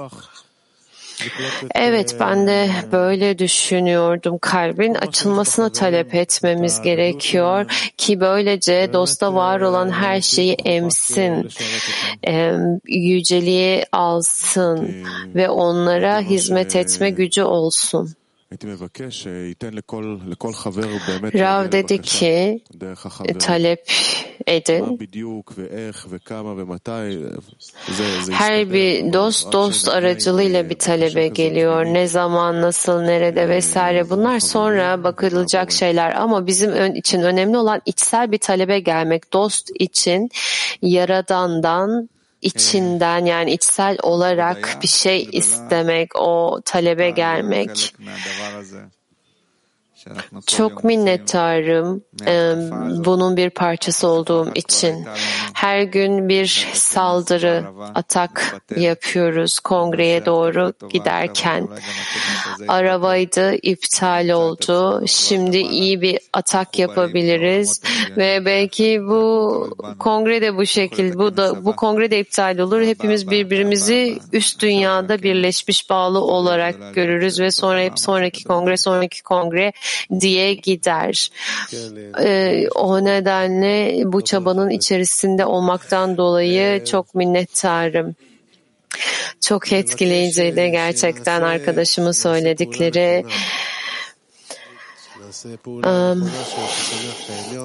Evet 1.75 2.15
ben 2.19 2.47
de 2.47 2.69
böyle 2.91 3.39
düşünüyordum. 3.39 4.37
Kalbin 4.41 4.93
açılmasını 4.95 5.71
talep 5.71 6.15
etmemiz 6.15 6.81
gerekiyor 6.81 7.91
ki 7.97 8.19
böylece 8.19 8.89
dosta 8.93 9.33
var 9.33 9.61
olan 9.61 9.89
her 9.89 10.21
şeyi 10.21 10.53
emsin, 10.53 11.49
yüceliği 12.87 13.85
alsın 13.91 14.95
ve 15.35 15.49
onlara 15.49 16.21
hizmet 16.21 16.75
etme 16.75 17.09
gücü 17.09 17.43
olsun. 17.43 18.15
Rav 21.33 21.71
dedi 21.71 22.01
ki 22.01 22.63
talep 23.39 23.91
edin. 24.47 24.99
Her 28.31 28.73
bir 28.73 29.13
dost 29.13 29.51
dost 29.51 29.89
aracılığıyla 29.89 30.69
bir 30.69 30.79
talebe 30.79 31.27
geliyor. 31.27 31.85
Ne 31.85 32.07
zaman, 32.07 32.61
nasıl, 32.61 33.01
nerede 33.01 33.49
vesaire. 33.49 34.09
bunlar 34.09 34.39
sonra 34.39 35.03
bakılacak 35.03 35.71
şeyler. 35.71 36.11
Ama 36.15 36.47
bizim 36.47 36.95
için 36.95 37.21
önemli 37.21 37.57
olan 37.57 37.81
içsel 37.85 38.31
bir 38.31 38.37
talebe 38.37 38.79
gelmek. 38.79 39.33
Dost 39.33 39.71
için 39.79 40.29
Yaradan'dan 40.81 42.09
içinden 42.41 43.25
yani 43.25 43.51
içsel 43.51 43.97
olarak 44.03 44.77
bir 44.81 44.87
şey 44.87 45.29
istemek, 45.31 46.15
o 46.15 46.61
talebe 46.65 47.09
gelmek. 47.09 47.93
Çok 50.47 50.83
minnettarım 50.83 52.03
bunun 53.05 53.37
bir 53.37 53.49
parçası 53.49 54.07
olduğum 54.07 54.51
için. 54.55 55.05
Her 55.53 55.81
gün 55.81 56.29
bir 56.29 56.67
saldırı, 56.73 57.65
atak 57.95 58.55
yapıyoruz 58.77 59.59
kongreye 59.59 60.25
doğru 60.25 60.73
giderken. 60.89 61.67
Arabaydı, 62.67 63.55
iptal 63.55 64.29
oldu. 64.29 65.03
Şimdi 65.07 65.57
iyi 65.57 66.01
bir 66.01 66.19
atak 66.33 66.79
yapabiliriz 66.79 67.81
ve 68.17 68.45
belki 68.45 69.01
bu 69.01 69.69
kongre 69.99 70.41
de 70.41 70.57
bu 70.57 70.65
şekilde, 70.65 71.17
bu 71.17 71.37
da 71.37 71.65
bu 71.65 71.75
kongre 71.75 72.11
de 72.11 72.19
iptal 72.19 72.57
olur. 72.57 72.81
Hepimiz 72.81 73.31
birbirimizi 73.31 74.19
üst 74.33 74.61
dünyada 74.61 75.23
birleşmiş 75.23 75.89
bağlı 75.89 76.21
olarak 76.21 76.75
görürüz 76.95 77.39
ve 77.39 77.51
sonra 77.51 77.81
hep 77.81 77.99
sonraki 77.99 78.43
kongre, 78.43 78.77
sonraki 78.77 79.23
kongre 79.23 79.73
diye 80.19 80.53
gider. 80.53 81.29
Ee, 82.23 82.67
o 82.75 83.05
nedenle 83.05 84.03
bu 84.05 84.23
çabanın 84.23 84.69
içerisinde 84.69 85.45
olmaktan 85.45 86.17
dolayı 86.17 86.85
çok 86.85 87.15
minnettarım. 87.15 88.15
Çok 89.41 89.73
etkileyiciydi 89.73 90.71
gerçekten 90.71 91.41
arkadaşımın 91.41 92.11
söyledikleri. 92.11 93.25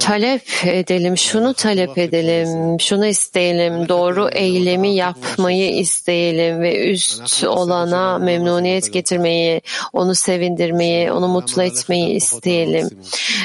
Talep 0.01 0.43
edelim, 0.65 1.17
şunu 1.17 1.55
talep 1.55 1.99
edelim, 1.99 2.81
şunu 2.81 3.07
isteyelim, 3.07 3.89
doğru 3.89 4.29
eylemi 4.33 4.95
yapmayı 4.95 5.77
isteyelim 5.77 6.61
ve 6.61 6.91
üst 6.91 7.45
olana 7.45 8.19
memnuniyet 8.19 8.93
getirmeyi, 8.93 9.61
onu 9.93 10.15
sevindirmeyi, 10.15 11.13
onu 11.13 11.29
mutlu 11.29 11.63
etmeyi 11.63 12.15
isteyelim. 12.15 12.91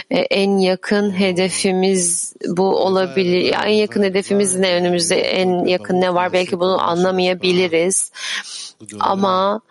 E, 0.10 0.20
en 0.20 0.58
yakın 0.58 1.20
hedefimiz 1.20 2.34
bu 2.48 2.64
olabilir. 2.64 3.56
En 3.66 3.74
yakın 3.74 4.04
hedefimiz 4.04 4.56
ne 4.56 4.74
önümüzde? 4.74 5.22
En 5.22 5.66
yakın 5.66 6.02
ne 6.02 6.14
var? 6.14 6.34
Belki 6.34 6.60
bunu 6.60 6.82
anlamayabiliriz. 6.82 8.12
Ama 9.00 9.62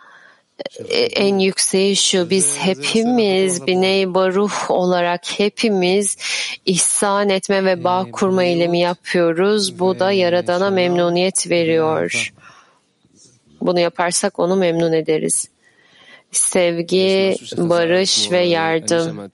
en 1.15 1.39
yükseği 1.39 1.95
şu 1.95 2.29
biz 2.29 2.57
hepimiz 2.57 3.67
Biney 3.67 4.13
Baruh 4.13 4.71
olarak 4.71 5.39
hepimiz 5.39 6.17
ihsan 6.65 7.29
etme 7.29 7.65
ve 7.65 7.83
bağ 7.83 8.05
kurma 8.11 8.43
eylemi 8.43 8.79
yapıyoruz. 8.79 9.79
Bu 9.79 9.99
da 9.99 10.11
Yaradan'a 10.11 10.69
memnuniyet 10.69 11.49
veriyor. 11.49 12.33
Bunu 13.61 13.79
yaparsak 13.79 14.39
onu 14.39 14.55
memnun 14.55 14.93
ederiz. 14.93 15.49
Sevgi, 16.31 17.35
barış 17.57 18.31
ve 18.31 18.39
yardım. 18.39 19.29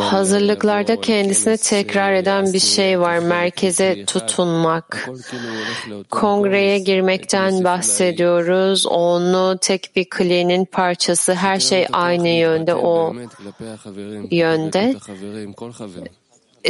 Hazırlıklarda 0.00 1.00
kendisine 1.00 1.56
tekrar 1.56 2.12
eden 2.12 2.52
bir 2.52 2.58
şey 2.58 3.00
var. 3.00 3.18
Merkeze 3.18 4.04
tutunmak. 4.04 5.08
Kongreye 6.10 6.78
girmekten 6.78 7.64
bahsediyoruz. 7.64 8.86
Onu 8.86 9.58
tek 9.60 9.90
bir 9.96 10.06
kliğinin 10.10 10.64
parçası. 10.64 11.34
Her 11.34 11.60
şey 11.60 11.86
aynı 11.92 12.28
yönde. 12.28 12.74
O 12.74 13.14
yönde 14.30 14.96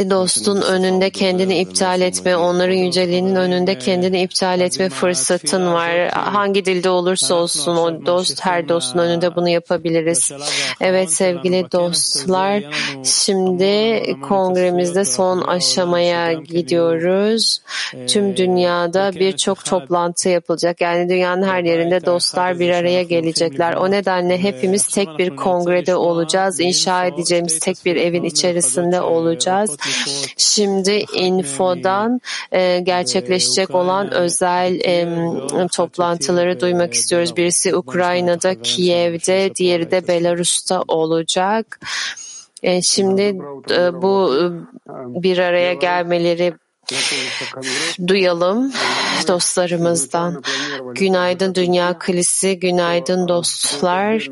dostun 0.09 0.61
önünde 0.61 1.09
kendini 1.09 1.59
iptal 1.59 2.01
etme, 2.01 2.37
onların 2.37 2.73
yüceliğinin 2.73 3.35
önünde 3.35 3.77
kendini 3.77 4.21
iptal 4.21 4.61
etme 4.61 4.89
fırsatın 4.89 5.73
var. 5.73 6.09
Hangi 6.09 6.65
dilde 6.65 6.89
olursa 6.89 7.35
olsun 7.35 7.75
o 7.75 8.05
dost, 8.05 8.45
her 8.45 8.69
dostun 8.69 8.99
önünde 8.99 9.35
bunu 9.35 9.49
yapabiliriz. 9.49 10.31
Evet 10.81 11.11
sevgili 11.11 11.71
dostlar, 11.71 12.63
şimdi 13.03 14.03
kongremizde 14.29 15.05
son 15.05 15.41
aşamaya 15.41 16.33
gidiyoruz. 16.33 17.61
Tüm 18.07 18.37
dünyada 18.37 19.11
birçok 19.15 19.65
toplantı 19.65 20.29
yapılacak. 20.29 20.81
Yani 20.81 21.09
dünyanın 21.09 21.43
her 21.43 21.63
yerinde 21.63 22.05
dostlar 22.05 22.59
bir 22.59 22.69
araya 22.69 23.03
gelecekler. 23.03 23.73
O 23.73 23.91
nedenle 23.91 24.43
hepimiz 24.43 24.87
tek 24.87 25.17
bir 25.17 25.35
kongrede 25.35 25.95
olacağız. 25.95 26.59
İnşa 26.59 27.05
edeceğimiz 27.05 27.59
tek 27.59 27.85
bir 27.85 27.95
evin 27.95 28.23
içerisinde 28.23 29.01
olacağız. 29.01 29.77
Şimdi 30.37 31.05
infodan 31.13 32.21
e, 32.51 32.79
gerçekleşecek 32.79 33.75
olan 33.75 34.13
özel 34.13 34.79
e, 34.79 35.07
toplantıları 35.75 36.59
duymak 36.59 36.93
istiyoruz. 36.93 37.37
Birisi 37.37 37.75
Ukrayna'da, 37.75 38.61
Kiev'de, 38.61 39.55
diğeri 39.55 39.91
de 39.91 40.07
Belarus'ta 40.07 40.83
olacak. 40.87 41.79
E, 42.63 42.81
şimdi 42.81 43.21
e, 43.71 44.01
bu 44.01 44.35
e, 44.35 44.43
bir 45.23 45.37
araya 45.37 45.73
gelmeleri 45.73 46.53
duyalım 48.07 48.73
dostlarımızdan. 49.27 50.43
Günaydın 50.95 51.55
Dünya 51.55 51.99
Kilisi, 51.99 52.59
günaydın 52.59 53.27
dostlar. 53.27 54.29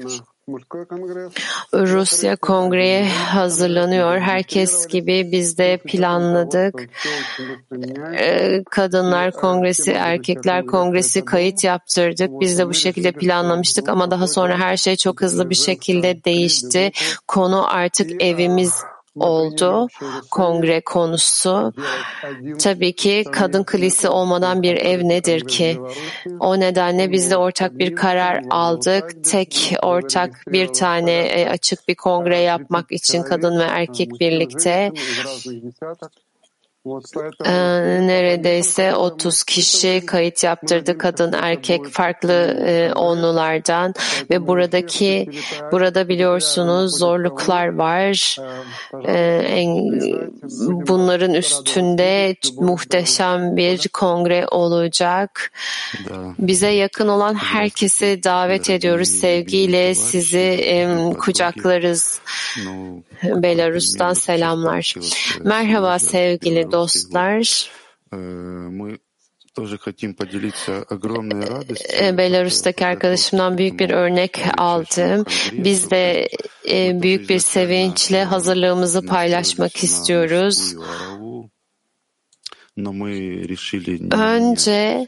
Rusya 1.73 2.35
kongreye 2.35 3.09
hazırlanıyor. 3.09 4.19
Herkes 4.19 4.87
gibi 4.87 5.29
biz 5.31 5.57
de 5.57 5.77
planladık. 5.77 6.89
Kadınlar 8.71 9.31
kongresi, 9.31 9.91
erkekler 9.91 10.65
kongresi 10.65 11.25
kayıt 11.25 11.63
yaptırdık. 11.63 12.29
Biz 12.41 12.59
de 12.59 12.67
bu 12.67 12.73
şekilde 12.73 13.11
planlamıştık 13.11 13.89
ama 13.89 14.11
daha 14.11 14.27
sonra 14.27 14.57
her 14.59 14.77
şey 14.77 14.95
çok 14.95 15.21
hızlı 15.21 15.49
bir 15.49 15.55
şekilde 15.55 16.23
değişti. 16.23 16.91
Konu 17.27 17.73
artık 17.73 18.23
evimiz 18.23 18.83
oldu 19.15 19.87
kongre 20.31 20.81
konusu. 20.81 21.73
Tabii 22.59 22.95
ki 22.95 23.23
kadın 23.31 23.63
kilisi 23.63 24.09
olmadan 24.09 24.61
bir 24.61 24.75
ev 24.75 25.09
nedir 25.09 25.47
ki? 25.47 25.77
O 26.39 26.59
nedenle 26.59 27.11
biz 27.11 27.31
de 27.31 27.37
ortak 27.37 27.77
bir 27.77 27.95
karar 27.95 28.43
aldık. 28.49 29.23
Tek 29.23 29.73
ortak 29.83 30.43
bir 30.47 30.67
tane 30.67 31.47
açık 31.51 31.87
bir 31.87 31.95
kongre 31.95 32.39
yapmak 32.39 32.91
için 32.91 33.23
kadın 33.23 33.59
ve 33.59 33.63
erkek 33.63 34.19
birlikte 34.19 34.91
neredeyse 38.07 38.95
30 38.95 39.43
kişi 39.43 40.05
kayıt 40.05 40.43
yaptırdı. 40.43 40.97
Kadın 40.97 41.33
erkek 41.33 41.85
farklı 41.85 42.57
onlulardan. 42.95 43.93
Ve 44.29 44.47
buradaki 44.47 45.29
burada 45.71 46.07
biliyorsunuz 46.07 46.97
zorluklar 46.99 47.75
var. 47.75 48.37
Bunların 50.87 51.33
üstünde 51.33 52.35
muhteşem 52.57 53.57
bir 53.57 53.87
kongre 53.87 54.47
olacak. 54.51 55.51
Bize 56.39 56.69
yakın 56.69 57.07
olan 57.07 57.33
herkesi 57.33 58.21
davet 58.23 58.69
ediyoruz. 58.69 59.09
Sevgiyle 59.09 59.95
sizi 59.95 60.87
kucaklarız. 61.19 62.19
Belarus'tan 63.23 64.13
selamlar. 64.13 64.93
Merhaba 65.43 65.99
sevgili 65.99 66.71
dostlar. 66.75 67.69
Belarus'taki 72.17 72.85
arkadaşımdan 72.85 73.57
büyük 73.57 73.79
bir 73.79 73.89
örnek 73.89 74.39
aldım. 74.57 75.25
Biz 75.53 75.89
de 75.91 76.29
büyük 77.01 77.29
bir 77.29 77.39
sevinçle 77.39 78.23
hazırlığımızı 78.23 79.05
paylaşmak 79.05 79.83
istiyoruz. 79.83 80.75
Önce 84.11 85.07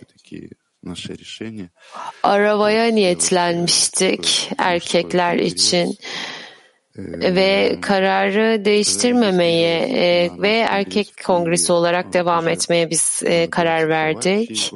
arabaya 2.23 2.85
niyetlenmiştik 2.91 4.49
erkekler 4.57 5.35
için 5.35 5.97
ve 6.97 7.77
kararı 7.81 8.65
değiştirmemeye 8.65 10.31
ve 10.41 10.65
erkek 10.69 11.13
kongresi 11.25 11.71
olarak 11.73 12.13
devam 12.13 12.47
etmeye 12.47 12.89
biz 12.89 13.23
karar 13.51 13.89
verdik. 13.89 14.71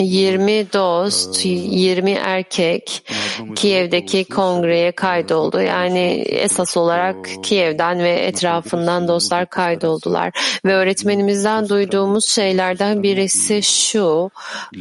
20 0.00 0.72
dost, 0.72 1.44
20 1.44 2.10
erkek 2.10 3.08
Kiev'deki 3.56 4.24
kongreye 4.24 4.92
kaydoldu. 4.92 5.60
Yani 5.60 6.24
esas 6.26 6.76
olarak 6.76 7.16
Kiev'den 7.42 7.98
ve 7.98 8.12
etrafından 8.12 9.08
dostlar 9.08 9.50
kaydoldular. 9.50 10.58
Ve 10.64 10.74
öğretmenimizden 10.74 11.68
duyduğumuz 11.68 12.26
şeylerden 12.26 13.02
birisi 13.02 13.62
şu, 13.62 14.30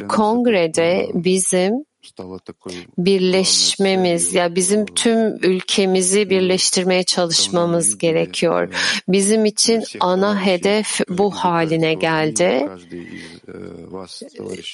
kongrede 0.08 1.10
bizim 1.14 1.86
birleşmemiz 2.98 4.34
ya 4.34 4.56
bizim 4.56 4.86
tüm 4.86 5.36
ülkemizi 5.44 6.30
birleştirmeye 6.30 7.04
çalışmamız 7.04 7.98
gerekiyor. 7.98 8.74
Bizim 9.08 9.46
için 9.46 9.84
ana 10.00 10.46
hedef 10.46 11.00
bu 11.10 11.32
haline 11.32 11.94
geldi. 11.94 12.70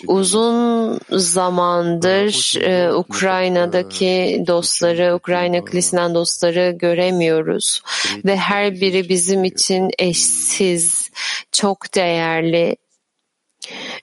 Uzun 0.07 0.99
zamandır 1.09 2.55
Ukrayna'daki 2.93 4.43
dostları, 4.47 5.15
Ukrayna 5.15 5.65
Kilisesi'nden 5.65 6.15
dostları 6.15 6.71
göremiyoruz 6.71 7.81
ve 8.25 8.37
her 8.37 8.73
biri 8.81 9.09
bizim 9.09 9.43
için 9.43 9.89
eşsiz, 9.99 11.09
çok 11.51 11.95
değerli 11.95 12.77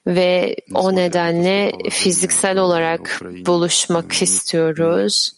ve 0.07 0.55
o 0.73 0.95
nedenle 0.95 1.71
fiziksel 1.89 2.57
olarak 2.57 3.21
buluşmak 3.45 4.21
istiyoruz. 4.21 5.31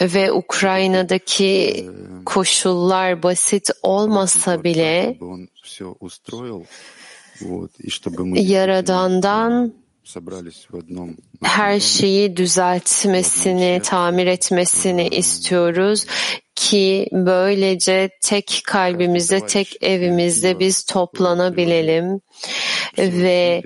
Ve 0.00 0.32
Ukrayna'daki 0.32 1.86
koşullar 2.26 3.22
basit 3.22 3.70
olmasa 3.82 4.64
bile 4.64 5.18
Yaradan'dan 8.34 9.83
her 11.42 11.80
şeyi 11.80 12.36
düzeltmesini, 12.36 13.80
tamir 13.84 14.26
etmesini 14.26 15.08
istiyoruz 15.08 16.06
ki 16.54 17.08
böylece 17.12 18.10
tek 18.22 18.62
kalbimizde, 18.66 19.46
tek 19.46 19.82
evimizde 19.82 20.58
biz 20.58 20.84
toplanabilelim 20.84 22.20
ve 22.98 23.62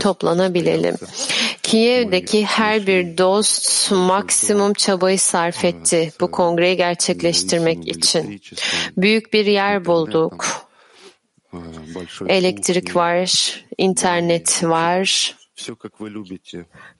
toplanabilelim. 0.00 0.96
Kiev'deki 1.62 2.44
her 2.44 2.86
bir 2.86 3.18
dost 3.18 3.92
maksimum 3.92 4.72
çabayı 4.72 5.18
sarf 5.18 5.64
etti 5.64 6.12
bu 6.20 6.30
kongreyi 6.30 6.76
gerçekleştirmek 6.76 7.88
için. 7.88 8.40
Büyük 8.96 9.32
bir 9.32 9.46
yer 9.46 9.84
bulduk. 9.84 10.63
Elektrik 12.28 12.96
var, 12.96 13.64
internet 13.78 14.64
var, 14.64 15.36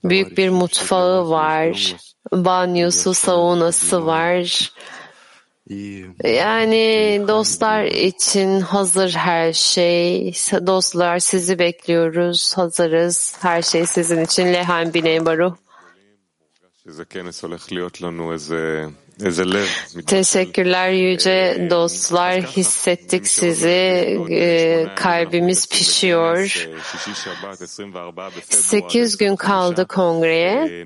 büyük 0.05 0.39
bir 0.39 0.49
mutfağı 0.49 1.31
var, 1.31 1.97
banyosu, 2.33 3.15
saunası 3.15 4.07
var. 4.07 4.73
Yani 6.25 7.25
dostlar 7.29 7.85
için 7.85 8.61
hazır 8.61 9.11
her 9.11 9.53
şey. 9.53 10.33
Dostlar 10.67 11.19
sizi 11.19 11.59
bekliyoruz. 11.59 12.57
Hazırız. 12.57 13.37
Her 13.41 13.63
şey 13.63 13.87
sizin 13.87 14.25
için. 14.25 14.47
Lehan 14.47 14.95
Biney 14.95 15.25
Baruch. 15.27 15.57
Teşekkürler 20.07 20.91
yüce 20.91 21.67
dostlar. 21.71 22.43
Hissettik 22.43 23.27
sizi. 23.27 24.19
Kalbimiz 24.97 25.69
pişiyor. 25.69 26.69
Sekiz 28.51 29.17
gün 29.17 29.37
kaldı 29.37 29.87
kongreye. 29.87 30.85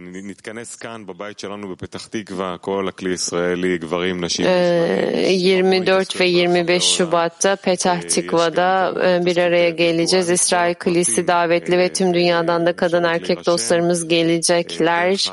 24 5.32 6.20
ve 6.20 6.24
25 6.26 6.84
Şubat'ta 6.84 7.56
Petah 7.56 8.00
Tikva'da 8.00 8.94
bir 9.26 9.36
araya 9.36 9.70
geleceğiz. 9.70 10.30
İsrail 10.30 10.74
Kilisi 10.74 11.28
davetli 11.28 11.78
ve 11.78 11.92
tüm 11.92 12.14
dünyadan 12.14 12.66
da 12.66 12.76
kadın 12.76 13.04
erkek 13.04 13.46
dostlarımız 13.46 14.08
gelecekler. 14.08 15.32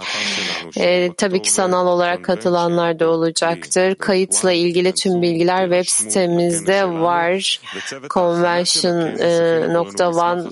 Ee, 0.78 1.12
tabii 1.18 1.42
ki 1.42 1.52
sanal 1.52 1.88
olarak 1.88 2.24
katılanlar 2.26 2.85
da 3.00 3.10
olacaktır. 3.10 3.96
Kayıtla 3.96 4.52
ilgili 4.52 4.94
tüm 4.94 5.22
bilgiler 5.22 5.64
web 5.64 5.86
sitemizde 5.86 6.86
var. 6.86 7.62
Convention.one 8.10 10.50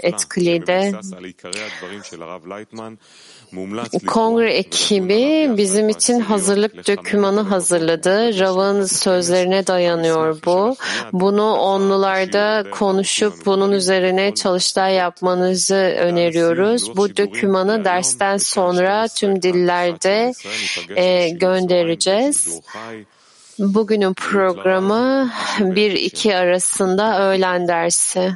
etkilide. 0.00 0.92
Kongre 4.06 4.54
ekibi 4.54 5.50
bizim 5.56 5.88
için 5.88 6.20
hazırlık 6.20 6.88
dokümanı 6.88 7.40
hazırladı. 7.40 8.38
Rav'ın 8.40 8.84
sözlerine 8.84 9.66
dayanıyor 9.66 10.38
bu. 10.46 10.76
Bunu 11.12 11.54
onlularda 11.54 12.64
konuşup 12.70 13.46
bunun 13.46 13.72
üzerine 13.72 14.34
çalıştay 14.34 14.94
yapmanızı 14.94 15.74
öneriyoruz. 15.74 16.96
Bu 16.96 17.16
dokümanı 17.16 17.84
dersten 17.84 18.36
sonra 18.36 19.08
tüm 19.08 19.42
dillerde 19.42 20.32
e, 20.96 21.28
göndereceğiz. 21.28 22.60
Bugünün 23.58 24.14
programı 24.14 25.30
1-2 25.58 26.36
arasında 26.36 27.28
öğlen 27.28 27.68
dersi. 27.68 28.32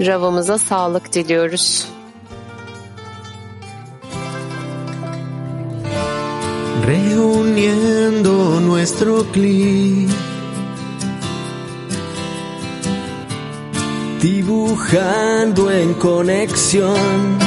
Rav'ımıza 0.00 0.58
sağlık 0.58 1.12
diliyoruz. 1.12 1.93
Reuniendo 6.84 8.60
nuestro 8.60 9.24
clic, 9.32 10.08
dibujando 14.20 15.70
en 15.70 15.94
conexión. 15.94 17.38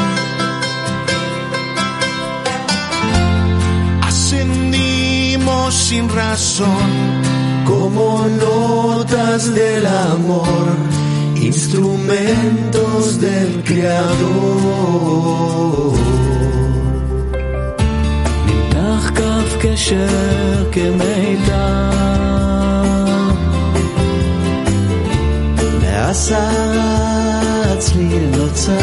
Ascendimos 4.02 5.74
sin 5.74 6.10
razón, 6.10 6.90
como 7.66 8.28
notas 8.28 9.54
del 9.54 9.86
amor, 9.86 10.76
instrumentos 11.36 13.22
del 13.22 13.64
Creador. 13.64 14.98
קשר 19.78 20.72
כמיתר 20.72 21.54
נעשה 25.82 26.50
צליל 27.78 28.24
נוצר. 28.38 28.74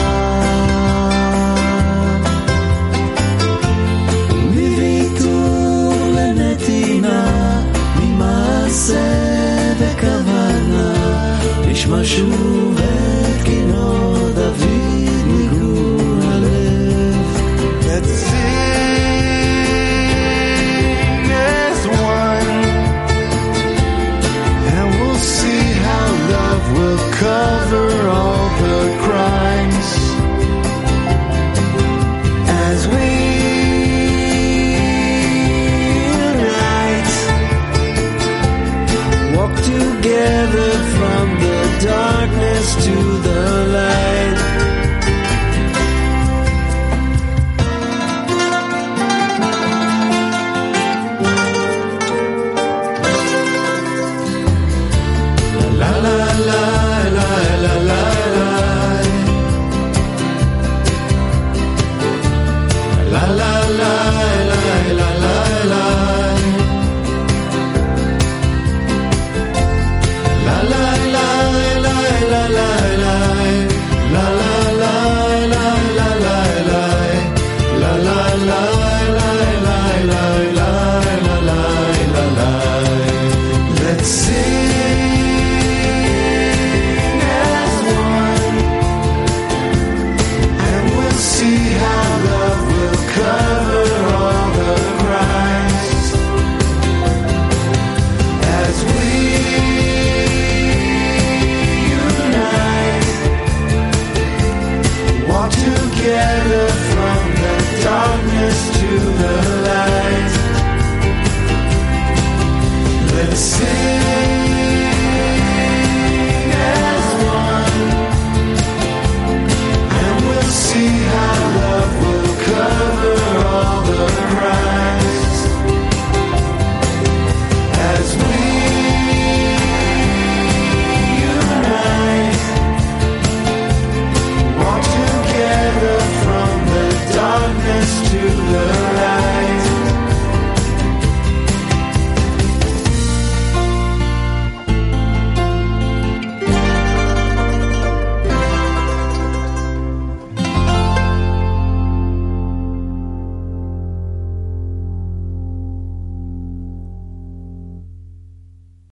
מוויתור 4.50 5.94
לנתינה 6.16 7.60
ממעשה 8.00 9.02
וכוונה. 9.78 10.92
נשמע 11.68 12.04
שוב 12.04 12.80